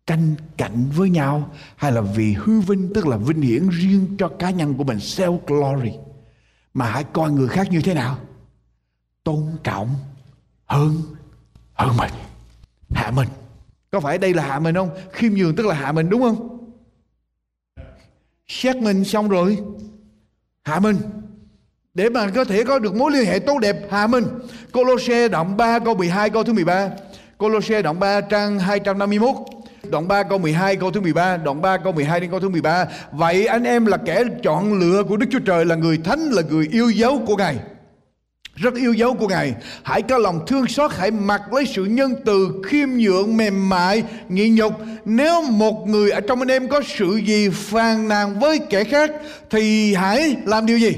[0.06, 4.28] tranh cạnh với nhau, hay là vì hư vinh, tức là vinh hiển riêng cho
[4.28, 5.92] cá nhân của mình, self glory.
[6.74, 8.18] Mà hãy coi người khác như thế nào?
[9.24, 9.94] Tôn trọng
[10.66, 11.02] hơn
[11.74, 12.12] hơn mình.
[12.90, 13.28] Hạ mình.
[13.90, 14.90] Có phải đây là hạ mình không?
[15.12, 16.60] Khiêm nhường tức là hạ mình, đúng không?
[18.48, 19.58] Xét mình xong rồi.
[20.62, 20.96] Hạ mình.
[21.94, 24.24] Để mà có thể có được mối liên hệ tốt đẹp, hạ mình.
[24.72, 26.90] Colosse đoạn 3 câu 12 câu thứ 13
[27.40, 29.36] Colosse đoạn 3 trang 251
[29.90, 32.86] Đoạn 3 câu 12 câu thứ 13 Đoạn 3 câu 12 đến câu thứ 13
[33.12, 36.42] Vậy anh em là kẻ chọn lựa của Đức Chúa Trời Là người thánh là
[36.50, 37.56] người yêu dấu của Ngài
[38.60, 39.54] rất yêu dấu của Ngài.
[39.82, 44.04] Hãy có lòng thương xót, hãy mặc lấy sự nhân từ, khiêm nhượng, mềm mại,
[44.28, 44.72] Nghị nhục.
[45.04, 49.10] Nếu một người ở trong anh em có sự gì phàn nàn với kẻ khác,
[49.50, 50.96] thì hãy làm điều gì?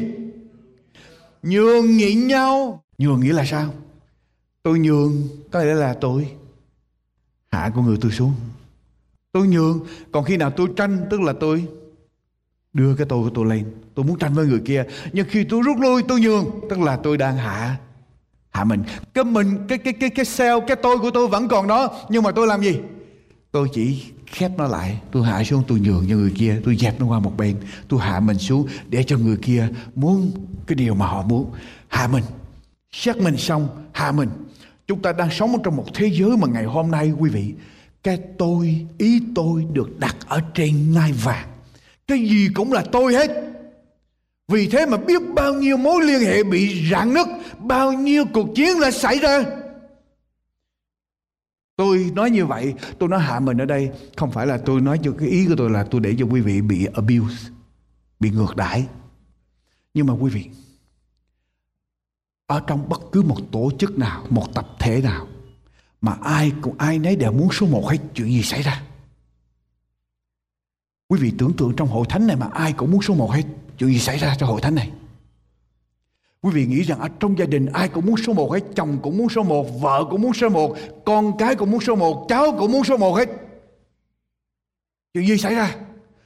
[1.43, 2.83] Nhường nhịn nhau.
[2.99, 3.75] Nhường nghĩa là sao?
[4.63, 6.29] Tôi nhường, có nghĩa là tôi.
[7.51, 8.35] Hạ con người tôi xuống.
[9.33, 9.81] Tôi nhường,
[10.13, 11.67] còn khi nào tôi tranh, tức là tôi
[12.73, 13.75] đưa cái tôi của tôi lên.
[13.95, 16.97] Tôi muốn tranh với người kia nhưng khi tôi rút lui tôi nhường tức là
[16.97, 17.77] tôi đang hạ.
[18.51, 18.83] Hạ mình.
[19.15, 22.23] Cái mình cái cái cái cái sell cái tôi của tôi vẫn còn đó nhưng
[22.23, 22.79] mà tôi làm gì?
[23.51, 25.01] Tôi chỉ khép nó lại.
[25.13, 26.61] Tôi hạ xuống tôi nhường cho người kia.
[26.65, 27.57] Tôi dẹp nó qua một bên.
[27.89, 30.31] Tôi hạ mình xuống để cho người kia muốn
[30.67, 31.51] cái điều mà họ muốn.
[31.89, 32.25] Hạ mình.
[32.93, 34.29] Xét mình xong hạ mình
[34.87, 37.55] chúng ta đang sống trong một thế giới mà ngày hôm nay, quý vị,
[38.03, 41.49] cái tôi, ý tôi được đặt ở trên ngai vàng.
[42.07, 43.31] Cái gì cũng là tôi hết.
[44.49, 47.27] Vì thế mà biết bao nhiêu mối liên hệ bị rạn nứt,
[47.59, 49.45] bao nhiêu cuộc chiến đã xảy ra.
[51.77, 55.01] Tôi nói như vậy, tôi nói hạ mình ở đây, không phải là tôi nói
[55.03, 57.51] cho cái ý của tôi là tôi để cho quý vị bị abuse,
[58.21, 58.87] bị ngược đãi.
[59.95, 60.45] Nhưng mà quý vị
[62.53, 65.27] ở trong bất cứ một tổ chức nào một tập thể nào
[66.01, 68.83] mà ai cũng ai nấy đều muốn số một hết chuyện gì xảy ra
[71.13, 73.43] Quý vị tưởng tượng trong hội thánh này mà ai cũng muốn số một hết.
[73.79, 74.91] Chuyện gì xảy ra cho hội thánh này?
[76.43, 78.61] Quý vị nghĩ rằng ở trong gia đình ai cũng muốn số một hết.
[78.75, 81.97] Chồng cũng muốn số một, vợ cũng muốn số một, con cái cũng muốn số
[81.97, 83.29] một, cháu cũng muốn số một hết.
[85.15, 85.77] Chuyện gì xảy ra?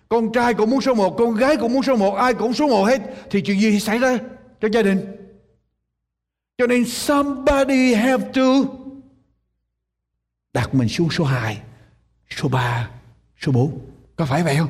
[0.09, 2.69] Con trai cũng muốn số một, con gái cũng muốn số một, ai cũng số
[2.69, 3.03] một hết.
[3.31, 4.19] Thì chuyện gì xảy ra
[4.61, 5.01] cho gia đình?
[6.59, 8.43] Cho nên somebody have to
[10.53, 11.59] đặt mình xuống số 2,
[12.37, 12.91] số 3,
[13.41, 13.79] số 4.
[14.17, 14.69] Có phải vậy không?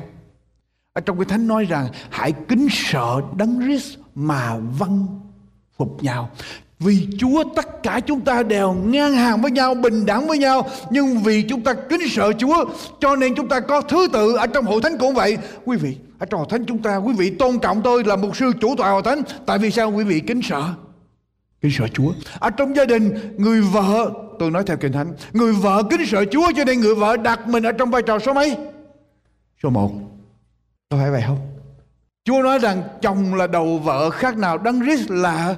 [0.93, 5.07] Ở trong cái thánh nói rằng hãy kính sợ đấng Christ mà vâng
[5.77, 6.29] phục nhau.
[6.79, 10.69] Vì Chúa tất cả chúng ta đều ngang hàng với nhau, bình đẳng với nhau.
[10.89, 12.65] Nhưng vì chúng ta kính sợ Chúa
[12.99, 15.37] cho nên chúng ta có thứ tự ở trong hội thánh cũng vậy.
[15.65, 18.37] Quý vị, ở trong hội thánh chúng ta, quý vị tôn trọng tôi là mục
[18.37, 19.21] sư chủ tọa hội thánh.
[19.45, 20.73] Tại vì sao quý vị kính sợ?
[21.61, 22.13] Kính sợ Chúa.
[22.39, 26.25] Ở trong gia đình, người vợ, tôi nói theo kinh thánh, người vợ kính sợ
[26.31, 28.57] Chúa cho nên người vợ đặt mình ở trong vai trò số mấy?
[29.63, 29.91] Số 1
[30.89, 31.39] Có phải vậy không?
[32.25, 35.55] Chúa nói rằng chồng là đầu vợ khác nào Đấng Christ là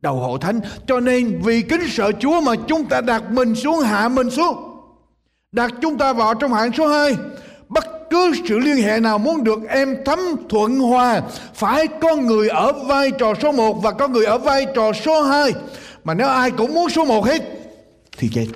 [0.00, 3.80] đầu hộ thánh Cho nên vì kính sợ Chúa mà chúng ta đặt mình xuống
[3.80, 4.56] hạ mình xuống
[5.52, 7.16] Đặt chúng ta vào trong hạng số 2
[8.10, 11.22] cứ sự liên hệ nào muốn được em thấm thuận hòa,
[11.54, 15.22] Phải có người ở vai trò số 1 và có người ở vai trò số
[15.22, 15.52] 2
[16.04, 17.42] Mà nếu ai cũng muốn số 1 hết,
[18.18, 18.46] Thì chết.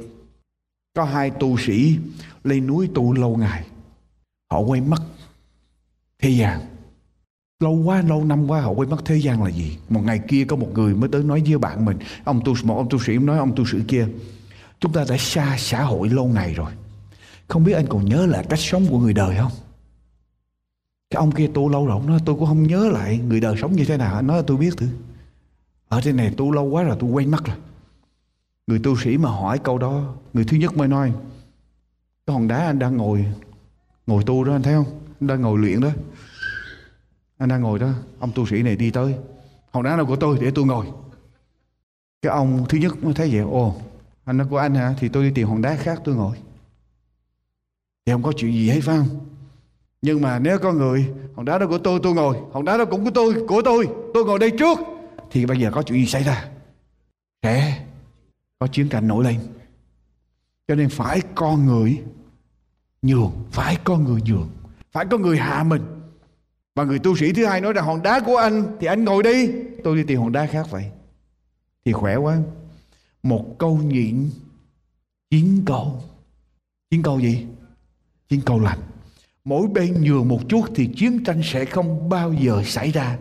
[0.96, 1.96] Có hai tu sĩ
[2.44, 3.64] lên núi tu lâu ngày,
[4.52, 5.02] họ quay mất
[6.22, 6.61] thế gian.
[7.61, 9.76] Lâu quá, lâu năm qua họ quay mất thế gian là gì?
[9.88, 12.76] Một ngày kia có một người mới tới nói với bạn mình, ông tu một
[12.76, 14.07] ông tu sĩ nói ông tu sĩ kia,
[14.80, 16.72] chúng ta đã xa xã hội lâu ngày rồi
[17.49, 19.53] không biết anh còn nhớ lại cách sống của người đời không?
[21.11, 23.57] Cái ông kia tu lâu rồi, ông nói, tôi cũng không nhớ lại người đời
[23.61, 24.14] sống như thế nào.
[24.14, 24.88] Anh nói, tôi biết thử.
[25.88, 27.57] Ở trên này tu lâu quá rồi, tôi quên mất rồi.
[28.66, 31.12] Người tu sĩ mà hỏi câu đó, người thứ nhất mới nói,
[32.26, 33.26] cái hòn đá anh đang ngồi
[34.07, 35.01] ngồi tu đó, anh thấy không?
[35.20, 35.90] Anh đang ngồi luyện đó.
[37.38, 39.14] Anh đang ngồi đó, ông tu sĩ này đi tới,
[39.70, 40.86] hòn đá nào của tôi để tôi ngồi?
[42.22, 43.76] Cái ông thứ nhất mới thấy vậy, ồ,
[44.24, 44.95] anh nói của anh hả?
[44.99, 46.36] Thì tôi đi tìm hòn đá khác tôi ngồi
[48.07, 49.26] thì không có chuyện gì hết phải không?
[50.02, 52.36] Nhưng mà nếu có người, hòn đá đó của tôi tôi ngồi.
[52.52, 53.88] Hòn đá đó cũng của tôi của tôi.
[54.14, 54.78] Tôi ngồi đây trước.
[55.30, 56.48] Thì bây giờ có chuyện gì xảy ra?
[57.42, 57.86] Sẽ
[58.59, 59.40] có chiến tranh nổi lên.
[60.68, 62.02] Cho nên phải con người
[63.02, 64.50] nhường, phải con người nhường,
[64.92, 65.82] phải có người hạ mình.
[66.74, 69.22] Và người tu sĩ thứ hai nói rằng hòn đá của anh thì anh ngồi
[69.22, 69.50] đi.
[69.84, 70.84] Tôi đi tìm hòn đá khác vậy.
[71.84, 72.38] Thì khỏe quá.
[73.22, 74.30] Một câu nhịn
[75.30, 76.02] chín câu.
[76.90, 77.46] Chín câu gì?
[78.28, 78.78] Chiến cầu lành.
[79.44, 83.18] Mỗi bên nhường một chút thì chiến tranh sẽ không bao giờ xảy ra.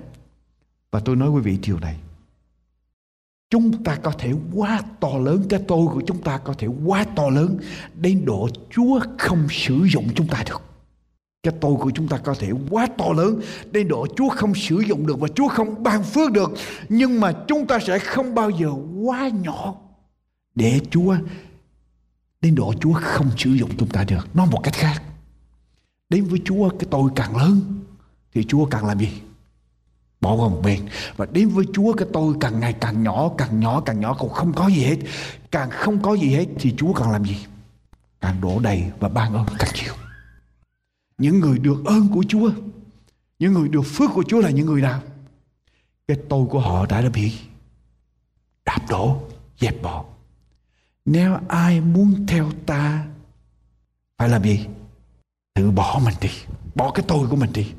[0.92, 1.96] Và tôi nói quý vị điều này.
[3.50, 7.06] Chúng ta có thể quá to lớn, cái tôi của chúng ta có thể quá
[7.16, 7.58] to lớn
[7.96, 10.62] đến độ chúa không sử dụng chúng ta được.
[11.44, 13.40] Cái tôi của chúng ta có thể quá to lớn
[13.72, 16.52] đến độ Chúa không sử dụng được và Chúa không ban phước được.
[16.90, 18.70] Nhưng mà chúng ta sẽ không bao giờ
[19.04, 19.76] quá nhỏ
[20.56, 21.16] để Chúa
[22.44, 24.36] đến độ Chúa không sử dụng chúng ta được.
[24.36, 25.04] Nói một cách khác
[26.10, 27.82] đến với Chúa cái tôi càng lớn
[28.34, 29.22] thì Chúa càng làm gì?
[30.22, 30.80] Bỏ qua một bên.
[31.18, 34.30] Và đến với Chúa cái tôi càng ngày càng nhỏ càng nhỏ càng nhỏ còn
[34.30, 34.98] không có gì hết.
[35.52, 37.38] Càng không có gì hết thì Chúa càng làm gì?
[38.22, 39.94] Càng đổ đầy và ban ơn càng nhiều.
[41.18, 42.52] Những người được ơn của Chúa
[43.40, 45.02] những người được phước của Chúa là những người nào?
[46.08, 47.34] Cái tôi của họ đã, đã bị
[48.66, 49.18] đạp đổ
[49.60, 50.06] dẹp bỏ
[51.06, 53.08] nếu ai muốn theo ta,
[54.18, 54.68] phải làm gì?
[55.54, 56.30] Tự bỏ mình đi,
[56.76, 57.74] bỏ cái tôi của mình đi.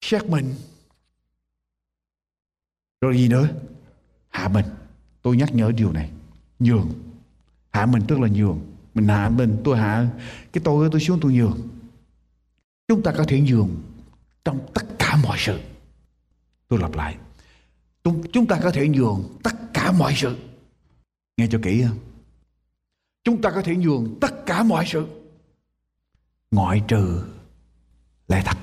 [0.00, 0.54] Xét mình.
[3.00, 3.48] Rồi gì nữa?
[4.28, 4.66] Hạ mình.
[5.22, 6.10] Tôi nhắc nhở điều này.
[6.58, 6.92] Nhường.
[7.70, 8.60] Hạ mình tức là nhường.
[8.94, 10.08] Mình hạ mình, tôi hạ.
[10.52, 11.68] Cái tôi tôi xuống, tôi nhường.
[12.88, 13.82] Chúng ta có thể nhường
[14.44, 15.60] trong tất cả mọi sự.
[16.68, 17.16] Tôi lặp lại.
[18.32, 20.36] Chúng ta có thể nhường tất cả mọi sự
[21.38, 21.98] nghe cho kỹ không
[23.28, 25.06] chúng ta có thể nhường tất cả mọi sự.
[26.50, 27.24] Ngoại trừ
[28.28, 28.58] lẽ thật.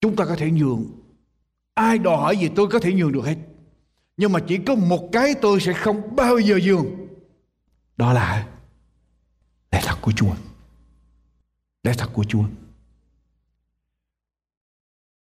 [0.00, 0.84] Chúng ta có thể nhường.
[1.74, 3.36] Ai đòi hỏi gì tôi có thể nhường được hết.
[4.16, 6.86] Nhưng mà chỉ có một cái tôi sẽ không bao giờ nhường.
[7.96, 8.48] Đó là
[9.72, 10.34] lẽ thật của Chúa.
[11.82, 12.44] Lẽ thật của Chúa.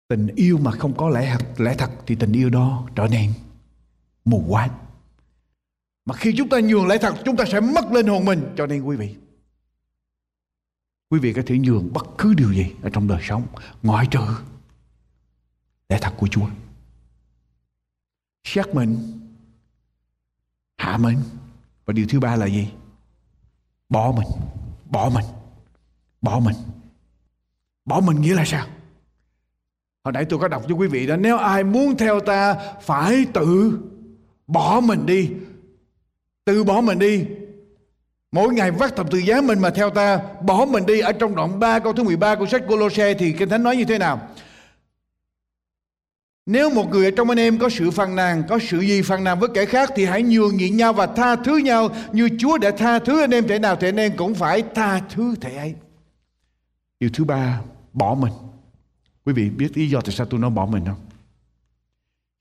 [0.08, 3.32] Tình yêu mà không có lẽ thật lẽ thật thì tình yêu đó trở nên
[4.24, 4.70] mù quáng
[6.04, 8.54] mà khi chúng ta nhường lẽ thật, chúng ta sẽ mất linh hồn mình.
[8.56, 9.16] Cho nên quý vị
[11.10, 13.46] quý vị có thể nhường bất cứ điều gì ở trong đời sống,
[13.82, 14.20] ngoại trừ
[15.88, 16.46] lẽ thật của Chúa.
[18.44, 19.20] Xác mình,
[20.76, 21.18] hạ mình,
[21.84, 22.68] và điều thứ ba là gì?
[23.88, 24.28] Bỏ mình
[24.90, 25.24] bỏ mình
[26.22, 26.56] bỏ mình.
[27.84, 28.66] Bỏ mình nghĩa là sao?
[30.04, 33.26] Hồi nãy tôi có đọc cho quý vị đó, nếu ai muốn theo ta, phải
[33.34, 33.78] tự
[34.46, 35.30] bỏ mình đi
[36.44, 37.24] từ bỏ mình đi.
[38.32, 41.00] Mỗi ngày vác thập tự giá mình mà theo ta, Bỏ mình đi.
[41.00, 43.84] Ở trong đoạn 3 câu thứ 13 của sách Colosse Thì Kinh Thánh nói như
[43.84, 44.28] thế nào?
[46.46, 49.24] Nếu một người ở trong anh em có sự phàn nàn, Có sự gì phàn
[49.24, 52.58] nàn với kẻ khác Thì hãy nhường nhịn nhau và tha thứ nhau Như Chúa
[52.58, 55.56] đã tha thứ anh em thể nào Thì anh em cũng phải tha thứ thể
[55.56, 55.74] ấy.
[57.00, 57.60] Điều thứ ba,
[57.92, 58.32] Bỏ mình.
[59.24, 61.00] Quý vị biết lý do tại sao tôi nói bỏ mình không?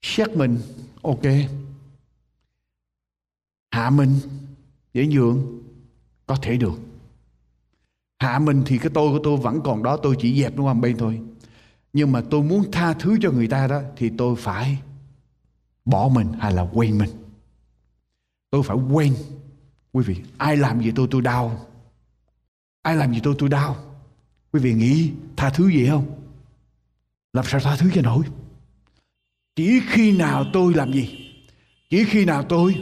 [0.02, 0.58] Xét mình,
[1.02, 1.22] Ok.
[3.72, 4.20] Hạ mình
[4.94, 5.62] Dễ nhường,
[6.26, 6.80] Có thể được.
[8.18, 10.74] Hạ mình thì cái tôi của tôi vẫn còn đó, Tôi chỉ dẹp nó qua
[10.74, 11.20] bên thôi.
[11.92, 14.78] Nhưng mà tôi muốn tha thứ cho người ta đó, Thì tôi phải
[15.84, 17.10] Bỏ mình hay là quên mình.
[18.50, 19.14] Tôi phải quên.
[19.92, 21.66] Quý vị, Ai làm gì tôi tôi đau.
[22.82, 23.76] Ai làm gì tôi tôi đau.
[24.52, 26.06] Quý vị nghĩ tha thứ gì không?
[27.32, 28.24] Làm sao tha thứ cho nổi?
[29.56, 31.32] Chỉ khi nào tôi làm gì?
[31.90, 32.74] Chỉ khi nào tôi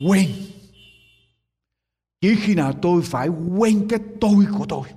[0.00, 0.30] quen
[2.20, 4.88] chỉ khi nào tôi phải quen cái tôi của tôi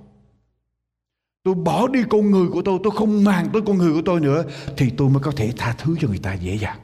[1.44, 4.20] tôi bỏ đi con người của tôi tôi không mang tới con người của tôi
[4.20, 4.44] nữa,
[4.76, 6.78] thì tôi mới có thể tha thứ cho người ta dễ dàng.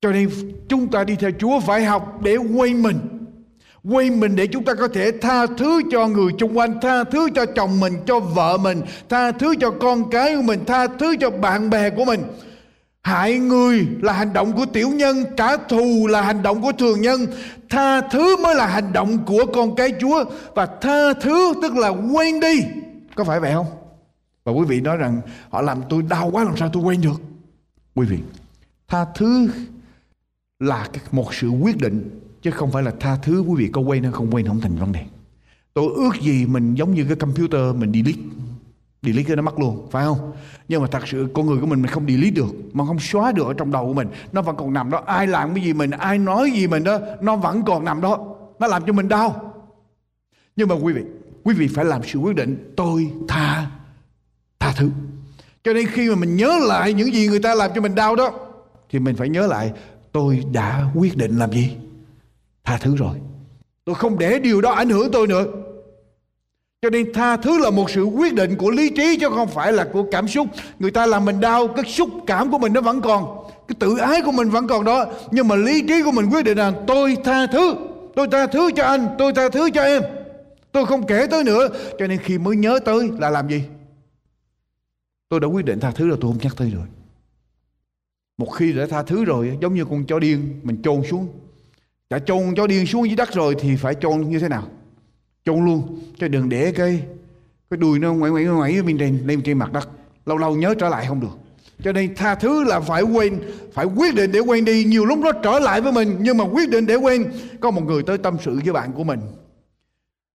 [0.00, 0.30] Cho nên
[0.68, 2.98] chúng ta đi theo chúa phải học để quên mình
[3.84, 7.28] quay mình để chúng ta có thể tha thứ cho người xung quanh, tha thứ
[7.34, 11.16] cho chồng mình, cho vợ mình, tha thứ cho con cái của mình, tha thứ
[11.20, 12.22] cho bạn bè của mình
[13.02, 17.00] hại người là hành động của tiểu nhân, trả thù là hành động của thường
[17.00, 17.26] nhân.
[17.68, 20.24] Tha thứ mới là hành động của con cái chúa.
[20.54, 22.64] Và tha thứ tức là quên đi.
[23.14, 23.66] Có phải vậy không?
[24.44, 27.22] Và quý vị nói rằng họ làm tôi đau quá, làm sao tôi quên được?
[27.94, 28.18] Quý vị,
[28.88, 29.48] tha thứ
[30.60, 34.02] là một sự quyết định, chứ không phải là tha thứ quý vị có quên
[34.02, 35.04] hay không quên không thành vấn đề.
[35.74, 38.22] Tôi ước gì mình giống như cái computer mình delete
[39.02, 40.32] delete cái nó mất luôn, phải không?
[40.68, 43.32] Nhưng mà thật sự con người của mình mình không delete được, mà không xóa
[43.32, 44.08] được ở trong đầu của mình.
[44.32, 45.02] Nó vẫn còn nằm đó.
[45.06, 48.18] Ai làm cái gì mình, ai nói gì mình đó, nó vẫn còn nằm đó.
[48.58, 49.54] Nó làm cho mình đau.
[50.56, 51.02] Nhưng mà quý vị
[51.44, 53.70] quý vị phải làm sự quyết định, tôi tha
[54.60, 54.90] tha thứ.
[55.64, 58.16] Cho nên khi mà mình nhớ lại những gì người ta làm cho mình đau
[58.16, 58.32] đó,
[58.90, 59.72] thì mình phải nhớ lại,
[60.12, 61.76] tôi đã quyết định làm gì?
[62.64, 63.16] Tha thứ rồi.
[63.84, 65.44] Tôi không để điều đó ảnh hưởng tôi nữa
[66.82, 69.72] cho nên tha thứ là một sự quyết định của lý trí chứ không phải
[69.72, 70.48] là của cảm xúc.
[70.78, 73.48] Người ta làm mình đau, cái xúc cảm của mình nó vẫn còn.
[73.68, 75.06] Cái tự ái của mình vẫn còn đó.
[75.30, 77.74] Nhưng mà lý trí của mình quyết định là tôi tha thứ.
[78.16, 79.08] Tôi tha thứ cho anh.
[79.18, 80.02] Tôi tha thứ cho em.
[80.72, 81.68] Tôi không kể tới nữa.
[81.98, 83.62] Cho nên khi mới nhớ tới là làm gì?
[85.28, 86.86] Tôi đã quyết định tha thứ rồi, tôi không nhắc tới rồi.
[88.38, 91.28] Một khi đã tha thứ rồi, giống như con chó điên, mình chôn xuống.
[92.10, 94.68] Đã chôn chó điên xuống dưới đất rồi thì phải chôn như thế nào?
[95.44, 96.00] Chôn luôn.
[96.18, 97.02] Chứ đừng để cái
[97.70, 99.88] cái đùi nó ngoảy ngoảy ngoảy bên trên, lên trên mặt đất.
[100.26, 101.38] Lâu lâu nhớ trở lại không được.
[101.84, 103.40] Cho nên tha thứ là phải quên,
[103.72, 104.84] phải quyết định để quên đi.
[104.84, 107.32] Nhiều lúc nó trở lại với mình, nhưng mà quyết định để quên.
[107.60, 109.20] Có một người tới tâm sự với bạn của mình.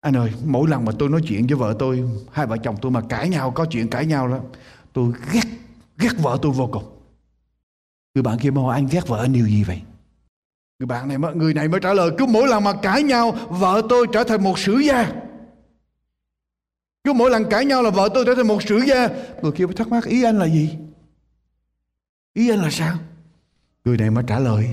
[0.02, 2.92] Anh ơi, mỗi lần mà tôi nói chuyện với vợ tôi, hai vợ chồng tôi
[2.92, 4.40] mà cãi nhau, có chuyện cãi nhau đó,
[4.94, 5.44] tôi ghét
[5.98, 6.84] ghét vợ tôi vô cùng.
[8.16, 9.82] Người bạn kia hỏi anh ghét vợ anh điều gì vậy?
[10.80, 13.82] Người bạn này người này mới trả lời, cứ mỗi lần mà cãi nhau, vợ
[13.90, 15.12] tôi trở thành một sử gia.
[17.04, 19.10] Cứ mỗi lần cãi nhau là vợ tôi trở thành một sử gia.
[19.42, 20.78] Người kia mới thắc mắc, ý anh là gì?
[22.34, 22.96] Ý anh là sao?
[23.86, 24.70] Người này mới trả lời,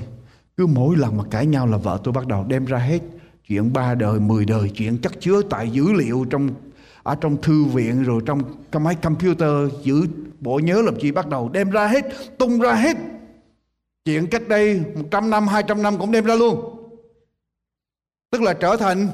[0.56, 3.02] cứ mỗi lần mà cãi nhau là vợ tôi bắt đầu đem ra hết
[3.48, 6.50] chuyện ba đời, mười đời, chuyện chắc chứa tại dữ liệu trong
[7.02, 8.42] ở trong thư viện rồi trong
[8.72, 10.06] cái máy computer giữ
[10.40, 12.04] bộ nhớ làm gì bắt đầu đem ra hết,
[12.38, 12.96] tung ra hết
[14.04, 16.70] chuyện cách đây 100 năm 200 năm cũng đem ra luôn.
[18.30, 19.08] Tức là trở thành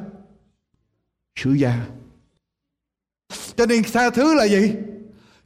[1.36, 1.86] sử gia
[3.56, 4.72] cho nên tha thứ là gì?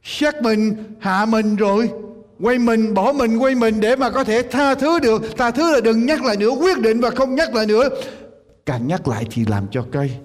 [0.03, 1.89] Xét mình, hạ mình rồi,
[2.39, 5.21] quay mình, bỏ mình, quay mình để mà có thể tha thứ được.
[5.37, 7.89] Tha thứ là đừng nhắc lại nữa, quyết định và không nhắc lại nữa.
[8.65, 10.19] Càng nhắc lại thì làm cho cái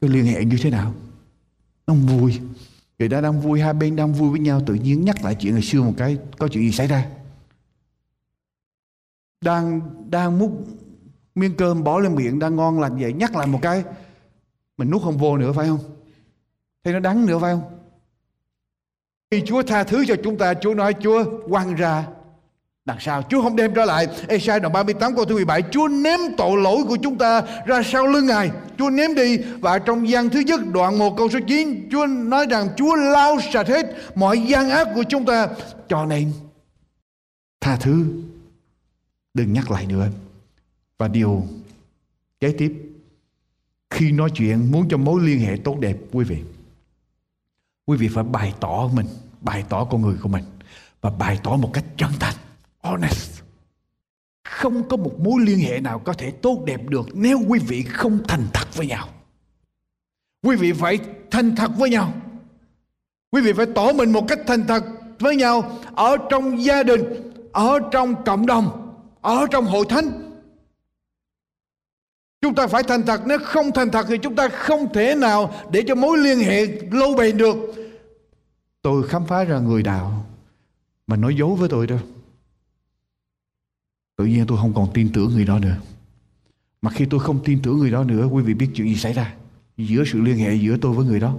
[0.00, 0.94] cái liên hệ như thế nào?
[1.86, 2.40] Nó không vui.
[2.98, 5.52] Người ta đang vui, hai bên đang vui với nhau, tự nhiên nhắc lại chuyện
[5.52, 7.06] ngày xưa một cái, có chuyện gì xảy ra?
[9.42, 9.80] Đang
[10.10, 10.52] đang múc
[11.34, 13.84] miếng cơm bỏ lên miệng, đang ngon lành vậy, nhắc lại một cái,
[14.76, 15.78] mình nuốt không vô nữa, phải không?
[16.84, 17.62] Thấy nó đắng nữa, phải không?
[19.30, 22.06] Khi Chúa tha thứ cho chúng ta, Chúa nói, Chúa quăng ra,
[22.84, 24.06] đằng sau Chúa không đem trở lại.
[24.28, 28.06] Esai đoạn 38 câu thứ 17 Chúa ném tội lỗi của chúng ta ra sau
[28.06, 28.50] lưng Ngài.
[28.78, 32.46] Chúa ném đi, và trong gian thứ nhất đoạn 1 câu số 9 Chúa nói
[32.50, 35.48] rằng Chúa lau sạch hết mọi gian ác của chúng ta.
[35.88, 36.32] Cho nên,
[37.60, 38.04] tha thứ
[39.34, 40.08] đừng nhắc lại nữa.
[40.98, 41.46] Và điều
[42.40, 42.72] kế tiếp,
[43.90, 46.42] khi nói chuyện muốn cho mối liên hệ tốt đẹp, quý vị
[47.86, 49.06] quý vị phải bày tỏ mình,
[49.40, 50.44] bày tỏ con người của mình
[51.00, 52.34] và bày tỏ một cách chân thành,
[52.82, 53.42] honest.
[54.44, 57.82] Không có một mối liên hệ nào có thể tốt đẹp được nếu quý vị
[57.82, 59.08] không thành thật với nhau.
[60.42, 60.98] Quý vị phải
[61.30, 62.12] thành thật với nhau.
[63.30, 64.84] Quý vị phải tỏ mình một cách thành thật
[65.18, 67.04] với nhau ở trong gia đình,
[67.52, 68.81] ở trong cộng đồng
[69.22, 70.30] ở trong hội thánh,
[72.40, 73.20] chúng ta phải thành thật.
[73.26, 76.66] Nếu không thành thật thì chúng ta không thể nào để cho mối liên hệ
[76.90, 77.56] lâu bền được.
[78.82, 80.26] Tôi khám phá ra người đạo
[81.06, 81.98] mà nói dối với tôi đâu
[84.22, 85.76] tự nhiên tôi không còn tin tưởng người đó nữa.
[86.82, 89.12] Mà khi tôi không tin tưởng người đó nữa, quý vị biết chuyện gì xảy
[89.12, 89.34] ra?
[89.76, 91.36] Giữa sự liên hệ giữa tôi với người đó.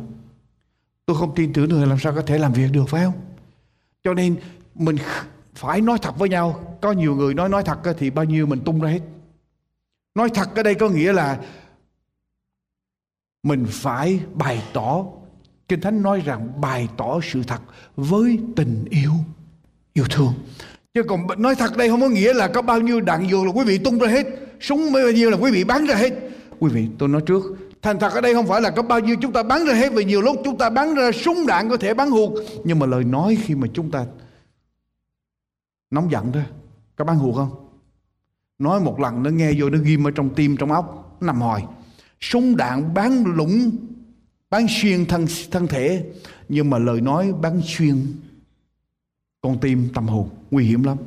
[1.05, 3.13] Tôi không tin tưởng nữa, làm sao có thể làm việc được, phải không?
[4.03, 4.36] Cho nên
[4.75, 4.95] mình
[5.55, 8.59] phải nói thật với nhau, có nhiều người nói nói thật thì bao nhiêu mình
[8.65, 8.99] tung ra hết.
[10.15, 11.39] Nói thật ở đây có nghĩa là
[13.43, 15.05] mình phải bày tỏ,
[15.67, 17.61] kinh thánh nói rằng bày tỏ sự thật
[17.95, 19.11] với tình yêu
[19.93, 20.33] yêu thương.
[20.93, 23.51] Chứ còn nói thật đây không có nghĩa là có bao nhiêu đạn dược là
[23.51, 24.25] quý vị tung ra hết,
[24.61, 26.13] súng bao nhiêu là quý vị bắn ra hết.
[26.59, 27.43] Quý vị, tôi nói trước,
[27.81, 29.93] thành thật ở đây không phải là có bao nhiêu chúng ta bắn ra hết,
[29.93, 32.31] vì nhiều lúc chúng ta bắn ra súng đạn có thể bắn hụt
[32.63, 34.05] nhưng mà lời nói khi mà chúng ta
[35.93, 36.43] nóng giận thôi.
[36.97, 37.49] Các bạn hiểu không?
[38.59, 41.63] Nói một lần nó nghe vô, nó ghim ở trong tim, trong óc nằm hồi
[42.21, 43.71] súng đạn bắn lũng
[44.49, 46.05] bắn xuyên thân thân thể.
[46.49, 48.05] Nhưng mà lời nói bắn xuyên
[49.41, 50.97] con tim tâm hồn, nguy hiểm lắm.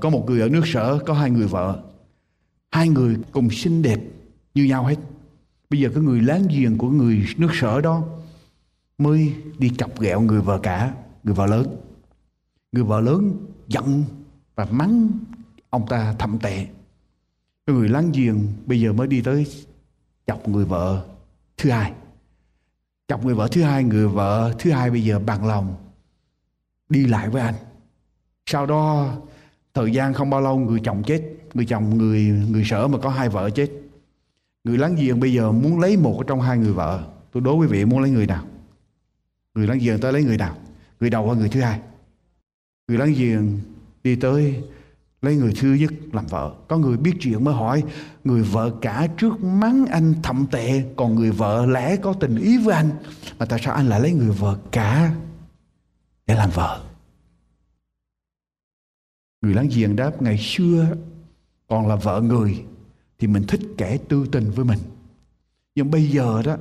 [0.00, 1.82] Có một người ở nước sở, có hai người vợ.
[2.70, 4.00] Hai người cùng xinh đẹp
[4.54, 4.96] như nhau hết.
[5.70, 8.04] Bây giờ cái người láng giềng của người nước sở đó
[8.98, 11.76] mới đi chọc ghẹo người vợ cả, người vợ lớn.
[12.72, 14.04] Người vợ lớn giận
[14.54, 15.10] và mắng
[15.70, 16.66] ông ta thậm tệ.
[17.66, 19.46] Cái người láng giềng bây giờ mới đi tới
[20.26, 21.06] chọc người vợ
[21.56, 21.92] thứ hai.
[23.08, 25.74] Chọc người vợ thứ hai, người vợ thứ hai bây giờ bằng lòng
[26.88, 27.54] đi lại với anh.
[28.46, 29.14] Sau đó,
[29.74, 31.22] thời gian không bao lâu, người chồng chết,
[31.54, 33.70] người chồng, người người sở mà có hai vợ chết.
[34.64, 37.04] Người láng giềng bây giờ muốn lấy một trong hai người vợ.
[37.32, 38.44] Tôi đố quý vị, muốn lấy người nào?
[39.54, 40.56] Người láng giềng tới lấy người nào?
[41.00, 41.80] Người đầu hay người thứ hai?
[42.90, 43.58] Người láng giềng
[44.04, 44.62] đi tới
[45.22, 46.54] lấy người thứ nhất làm vợ.
[46.68, 47.84] Có người biết chuyện mới hỏi,
[48.24, 52.58] người vợ cả trước mắng anh thậm tệ, còn người vợ lẽ có tình ý
[52.58, 52.90] với anh.
[53.38, 55.14] Mà tại sao anh lại lấy người vợ cả
[56.26, 56.80] để làm vợ?
[59.42, 60.86] Người láng giềng đáp, ngày xưa
[61.68, 62.64] còn là vợ người
[63.18, 64.78] thì mình thích kẻ tư tình với mình.
[65.74, 66.56] Nhưng bây giờ đó,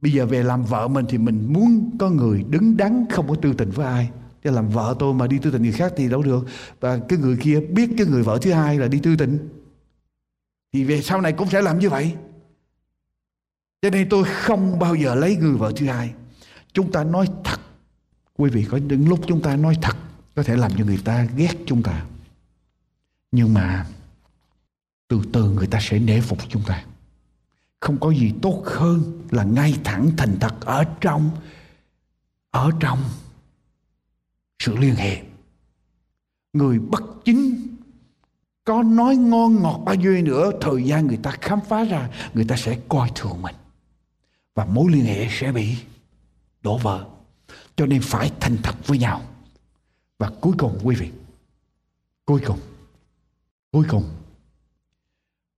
[0.00, 3.34] bây giờ về làm vợ mình thì mình muốn có người đứng đắn, không có
[3.34, 4.10] tư tình với ai
[4.44, 6.46] để làm vợ tôi mà đi tư tình người khác thì đâu được.
[6.80, 9.48] Và cái người kia biết cái người vợ thứ hai là đi tư tình.
[10.72, 12.14] Thì về sau này cũng sẽ làm như vậy.
[13.82, 16.12] Cho nên tôi không bao giờ lấy người vợ thứ hai.
[16.72, 17.60] Chúng ta nói thật.
[18.36, 19.96] Quý vị có những lúc chúng ta nói thật,
[20.34, 22.04] có thể làm cho người ta ghét chúng ta.
[23.32, 23.86] Nhưng mà
[25.08, 26.84] từ từ người ta sẽ nể phục chúng ta.
[27.80, 31.30] Không có gì tốt hơn là ngay thẳng thành thật ở trong
[32.50, 32.98] ở trong
[34.58, 35.22] sự liên hệ.
[36.52, 37.76] Người bất chính
[38.64, 42.44] có nói ngon ngọt bao nhiêu nữa, thời gian người ta khám phá ra, người
[42.44, 43.54] ta sẽ coi thường mình.
[44.54, 45.76] Và mối liên hệ sẽ bị
[46.62, 47.06] đổ vỡ.
[47.76, 49.22] Cho nên phải thành thật với nhau.
[50.18, 51.10] Và cuối cùng, quý vị,
[52.24, 52.58] cuối cùng
[53.72, 54.04] cuối cùng,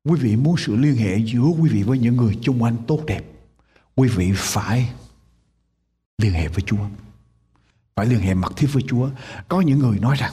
[0.05, 3.01] quý vị muốn sự liên hệ giữa quý vị với những người chung quanh tốt
[3.07, 3.25] đẹp,
[3.97, 4.93] quý vị phải
[6.19, 6.87] liên hệ với chúa
[8.01, 9.09] phải liên hệ mật thiết với chúa.
[9.49, 10.33] Có những người nói rằng,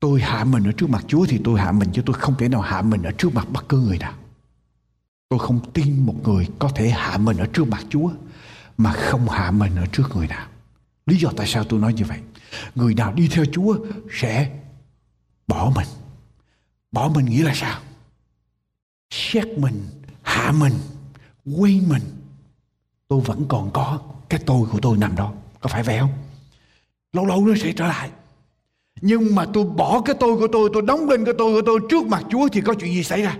[0.00, 2.48] tôi hạ mình ở trước mặt chúa thì tôi hạ mình, chứ tôi không thể
[2.48, 4.12] nào hạ mình ở trước mặt bất cứ người nào.
[5.28, 8.10] Tôi không tin một người có thể hạ mình ở trước mặt chúa,
[8.78, 10.46] mà không hạ mình ở trước người nào.
[11.06, 12.18] Lý do tại sao tôi nói như vậy?
[12.74, 13.76] Người nào đi theo chúa
[14.10, 14.50] sẽ
[15.46, 15.88] bỏ mình.
[16.92, 17.80] Bỏ mình nghĩa là sao?
[19.10, 19.86] Xét mình,
[20.22, 20.74] hạ mình
[21.56, 22.02] quên mình.
[23.08, 23.98] Tôi vẫn còn có
[24.28, 25.32] cái tôi của tôi nằm đó.
[25.60, 26.12] Có phải vậy không?
[27.12, 28.10] Lâu lâu nó sẽ trở lại.
[29.00, 31.80] Nhưng mà tôi bỏ cái tôi của tôi tôi đóng đinh cái tôi của tôi
[31.90, 33.36] trước mặt chúa thì có chuyện gì xảy ra?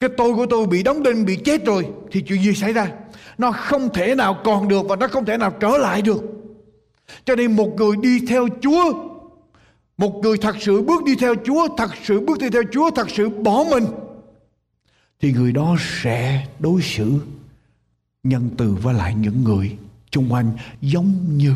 [0.00, 2.92] Cái tôi của tôi bị đóng đinh bị chết rồi thì chuyện gì xảy ra?
[3.38, 6.22] Nó không thể nào còn được và nó không thể nào trở lại được.
[7.24, 8.92] Cho nên một người đi theo chúa,
[9.98, 13.10] một người thật sự bước đi theo chúa, thật sự bước đi theo chúa, thật
[13.10, 13.84] sự bỏ mình,
[15.20, 17.12] thì người đó sẽ đối xử
[18.22, 19.76] nhân từ với lại những người
[20.14, 20.50] xung quanh
[20.80, 21.54] giống như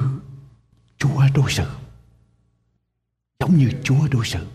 [1.03, 1.65] Chúa đối xử.
[3.41, 4.47] Giống như Chúa đối xử.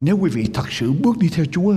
[0.00, 1.74] Nếu quý vị thật sự bước đi theo Chúa,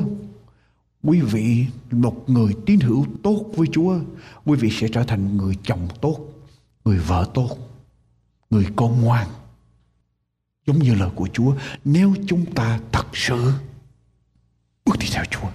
[1.03, 3.99] quý vị một người tín hữu tốt với Chúa,
[4.45, 6.19] quý vị sẽ trở thành người chồng tốt,
[6.85, 7.57] người vợ tốt,
[8.49, 9.27] người con ngoan.
[10.67, 13.51] Giống như lời của Chúa, nếu chúng ta thật sự
[14.85, 15.49] bước đi theo Chúa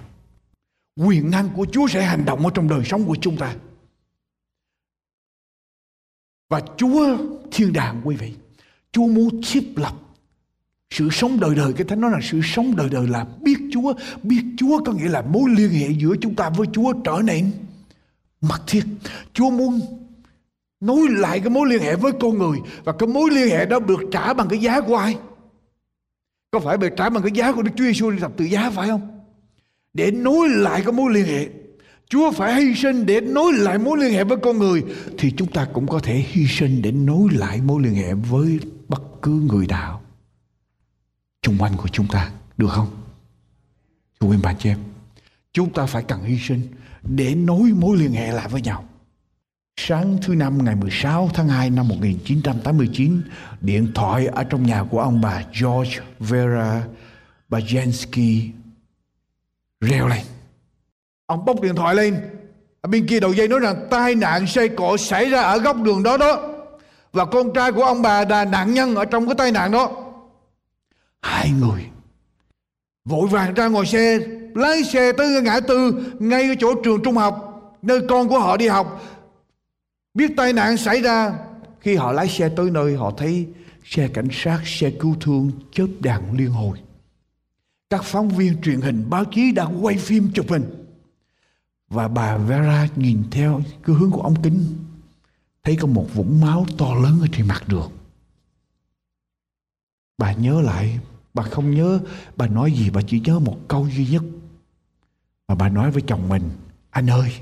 [0.96, 3.54] quyền năng của Chúa sẽ hành động ở trong đời sống của chúng ta.
[6.54, 7.16] Và Chúa
[7.52, 8.32] thiên đàng quý vị,
[8.92, 9.94] Chúa muốn thiết lập
[10.90, 11.72] sự sống đời đời.
[11.72, 13.94] Cái thánh nói là sự sống đời đời là biết Chúa.
[14.22, 17.52] Biết Chúa có nghĩa là mối liên hệ giữa chúng ta với Chúa trở nên
[18.40, 18.84] mật thiết.
[19.32, 19.80] Chúa muốn
[20.80, 22.58] nối lại cái mối liên hệ với con người.
[22.84, 25.16] Và cái mối liên hệ đó được trả bằng cái giá của ai?
[26.50, 28.70] Có phải được trả bằng cái giá của Đức Chúa Giêsu đi thập tự giá
[28.70, 29.20] phải không?
[29.94, 31.48] Để nối lại cái mối liên hệ
[32.14, 34.84] Chúa phải hy sinh để nối lại mối liên hệ với con người
[35.18, 38.60] thì chúng ta cũng có thể hy sinh để nối lại mối liên hệ với
[38.88, 40.02] bất cứ người nào
[41.46, 42.88] xung quanh của chúng ta được không?
[44.20, 44.78] Thưa quý bà chị em,
[45.52, 46.60] chúng ta phải cần hy sinh
[47.02, 48.84] để nối mối liên hệ lại với nhau.
[49.76, 53.22] Sáng thứ năm ngày 16 tháng 2 năm 1989,
[53.60, 56.86] điện thoại ở trong nhà của ông bà George Vera
[57.48, 58.48] Bajensky
[59.80, 60.24] reo lên
[61.26, 62.20] ông bốc điện thoại lên.
[62.80, 65.82] Ở bên kia đầu dây nói rằng tai nạn xe cộ xảy ra ở góc
[65.82, 66.50] đường đó đó.
[67.12, 69.90] Và con trai của ông bà là nạn nhân ở trong cái tai nạn đó.
[71.22, 71.86] Hai người
[73.04, 74.18] vội vàng ra ngồi xe,
[74.54, 77.50] lái xe tới ngã tư, ngay ở chỗ trường trung học,
[77.82, 79.02] nơi con của họ đi học.
[80.14, 81.32] Biết tai nạn xảy ra,
[81.80, 83.46] khi họ lái xe tới nơi, họ thấy
[83.84, 86.78] xe cảnh sát, xe cứu thương chớp đàn liên hồi.
[87.90, 90.83] Các phóng viên truyền hình, báo chí đang quay phim chụp hình
[91.94, 94.64] và bà Vera nhìn theo cái hướng của ống kính,
[95.62, 97.90] thấy có một vũng máu to lớn ở trên mặt đường
[100.18, 100.98] bà nhớ lại,
[101.34, 102.00] bà không nhớ
[102.36, 104.22] bà nói gì, bà chỉ nhớ một câu duy nhất.
[105.48, 106.50] Mà bà nói với chồng mình,
[106.90, 107.32] anh ơi,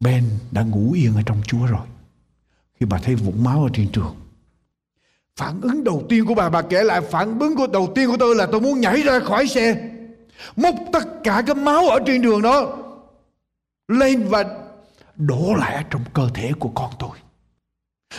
[0.00, 1.86] Ben đã ngủ yên ở trong Chúa rồi.
[2.80, 4.14] Khi bà thấy vũng máu ở trên trường.
[5.36, 8.16] Phản ứng đầu tiên của bà bà kể lại, phản ứng của đầu tiên của
[8.16, 9.90] tôi là tôi muốn nhảy ra khỏi xe.
[10.56, 12.76] Múc tất cả cái máu ở trên đường đó
[13.90, 14.44] lên và
[15.16, 17.10] đổ lại trong cơ thể của con tôi.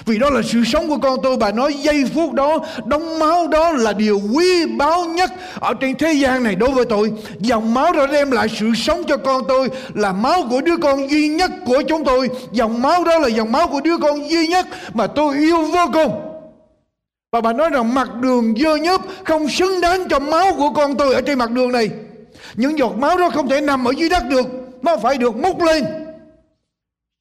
[0.05, 3.47] Vì đó là sự sống của con tôi, Bà nói, giây phút đó, Đóng máu
[3.47, 7.11] đó là điều quý báu nhất Ở trên thế gian này đối với tôi.
[7.39, 11.09] Dòng máu đó đem lại sự sống cho con tôi, Là máu của đứa con
[11.09, 12.29] duy nhất của chúng tôi.
[12.51, 15.85] Dòng máu đó là dòng máu của đứa con duy nhất Mà tôi yêu vô
[15.93, 16.21] cùng.
[17.31, 20.97] Và bà nói rằng mặt đường dơ nhớp Không xứng đáng cho máu của con
[20.97, 21.89] tôi Ở trên mặt đường này.
[22.55, 24.60] Những giọt máu đó không thể nằm ở dưới đất được.
[24.81, 25.85] Nó phải được múc lên.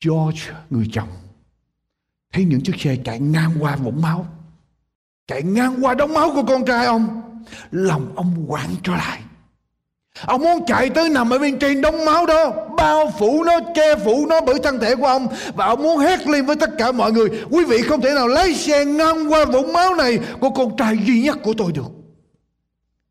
[0.05, 0.41] George
[0.71, 1.09] người chồng.
[2.33, 4.27] Thấy những chiếc xe chạy ngang qua vũng máu.
[5.27, 7.23] Chạy ngang qua đống máu của con trai ông.
[7.71, 9.21] Lòng ông quặn trở lại.
[10.27, 12.53] Ông muốn chạy tới nằm ở bên trên đống máu đó.
[12.77, 15.27] Bao phủ nó, che phủ nó bởi thân thể của ông.
[15.55, 17.29] Và ông muốn hét lên với tất cả mọi người.
[17.51, 20.99] Quý vị không thể nào lấy xe ngang qua vũng máu này Của con trai
[21.07, 21.91] duy nhất của tôi được.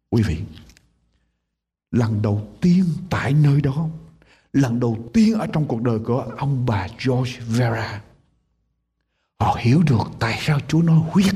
[0.10, 0.38] Quý vị
[1.92, 3.88] Lần đầu tiên tại nơi đó
[4.54, 8.02] Lần đầu tiên ở trong cuộc đời của ông bà George Vera,
[9.40, 11.36] Họ hiểu được tại sao Chúa nói huyết.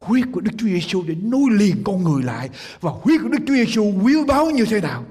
[0.00, 3.38] Huyết của Đức Chúa Giêsu để nối liền con người lại và huyết của Đức
[3.46, 5.04] Chúa Giêsu quý báu như thế nào.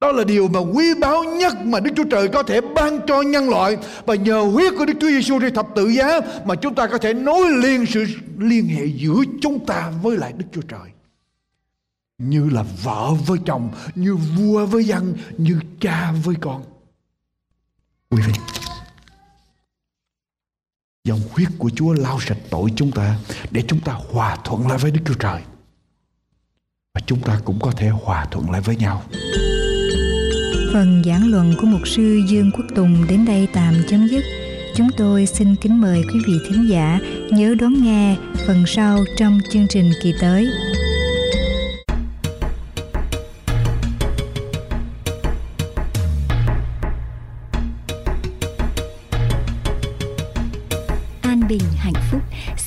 [0.00, 3.22] Đó là điều mà quý báu nhất mà Đức Chúa Trời có thể ban cho
[3.22, 3.76] nhân loại
[4.06, 6.98] và nhờ huyết của Đức Chúa Giêsu trên thập tự giá mà chúng ta có
[6.98, 8.04] thể nối liền sự
[8.38, 10.95] liên hệ giữa chúng ta với lại Đức Chúa Trời.
[12.18, 16.64] Như là vợ với chồng, như vua với dân, như cha với con.
[18.10, 18.32] Quý vị
[21.04, 23.18] Dòng huyết của Chúa lau sạch tội chúng ta
[23.50, 25.42] để chúng ta hòa thuận lại với Đức Chúa Trời.
[26.94, 29.02] Và chúng ta cũng có thể hòa thuận lại với nhau.
[30.72, 34.24] Phần giảng luận của mục sư Dương Quốc Tùng đến đây tạm chấm dứt.
[34.76, 36.98] Chúng tôi xin kính mời quý vị thính giả
[37.30, 40.48] nhớ đón nghe phần sau trong chương trình kỳ tới.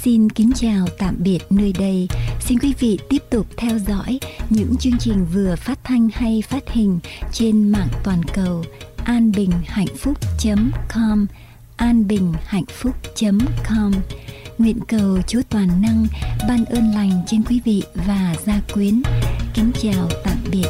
[0.03, 2.07] Xin kính chào tạm biệt nơi đây.
[2.39, 4.19] Xin quý vị tiếp tục theo dõi
[4.49, 6.99] những chương trình vừa phát thanh hay phát hình
[7.31, 8.63] trên mạng toàn cầu
[9.03, 11.25] anbinhhạnhphúc.com
[11.77, 13.91] anbinhhạnhphúc.com
[14.57, 16.07] nguyện cầu chúa toàn năng
[16.47, 19.01] ban ơn lành trên quý vị và gia quyến.
[19.53, 20.67] Kính chào tạm biệt.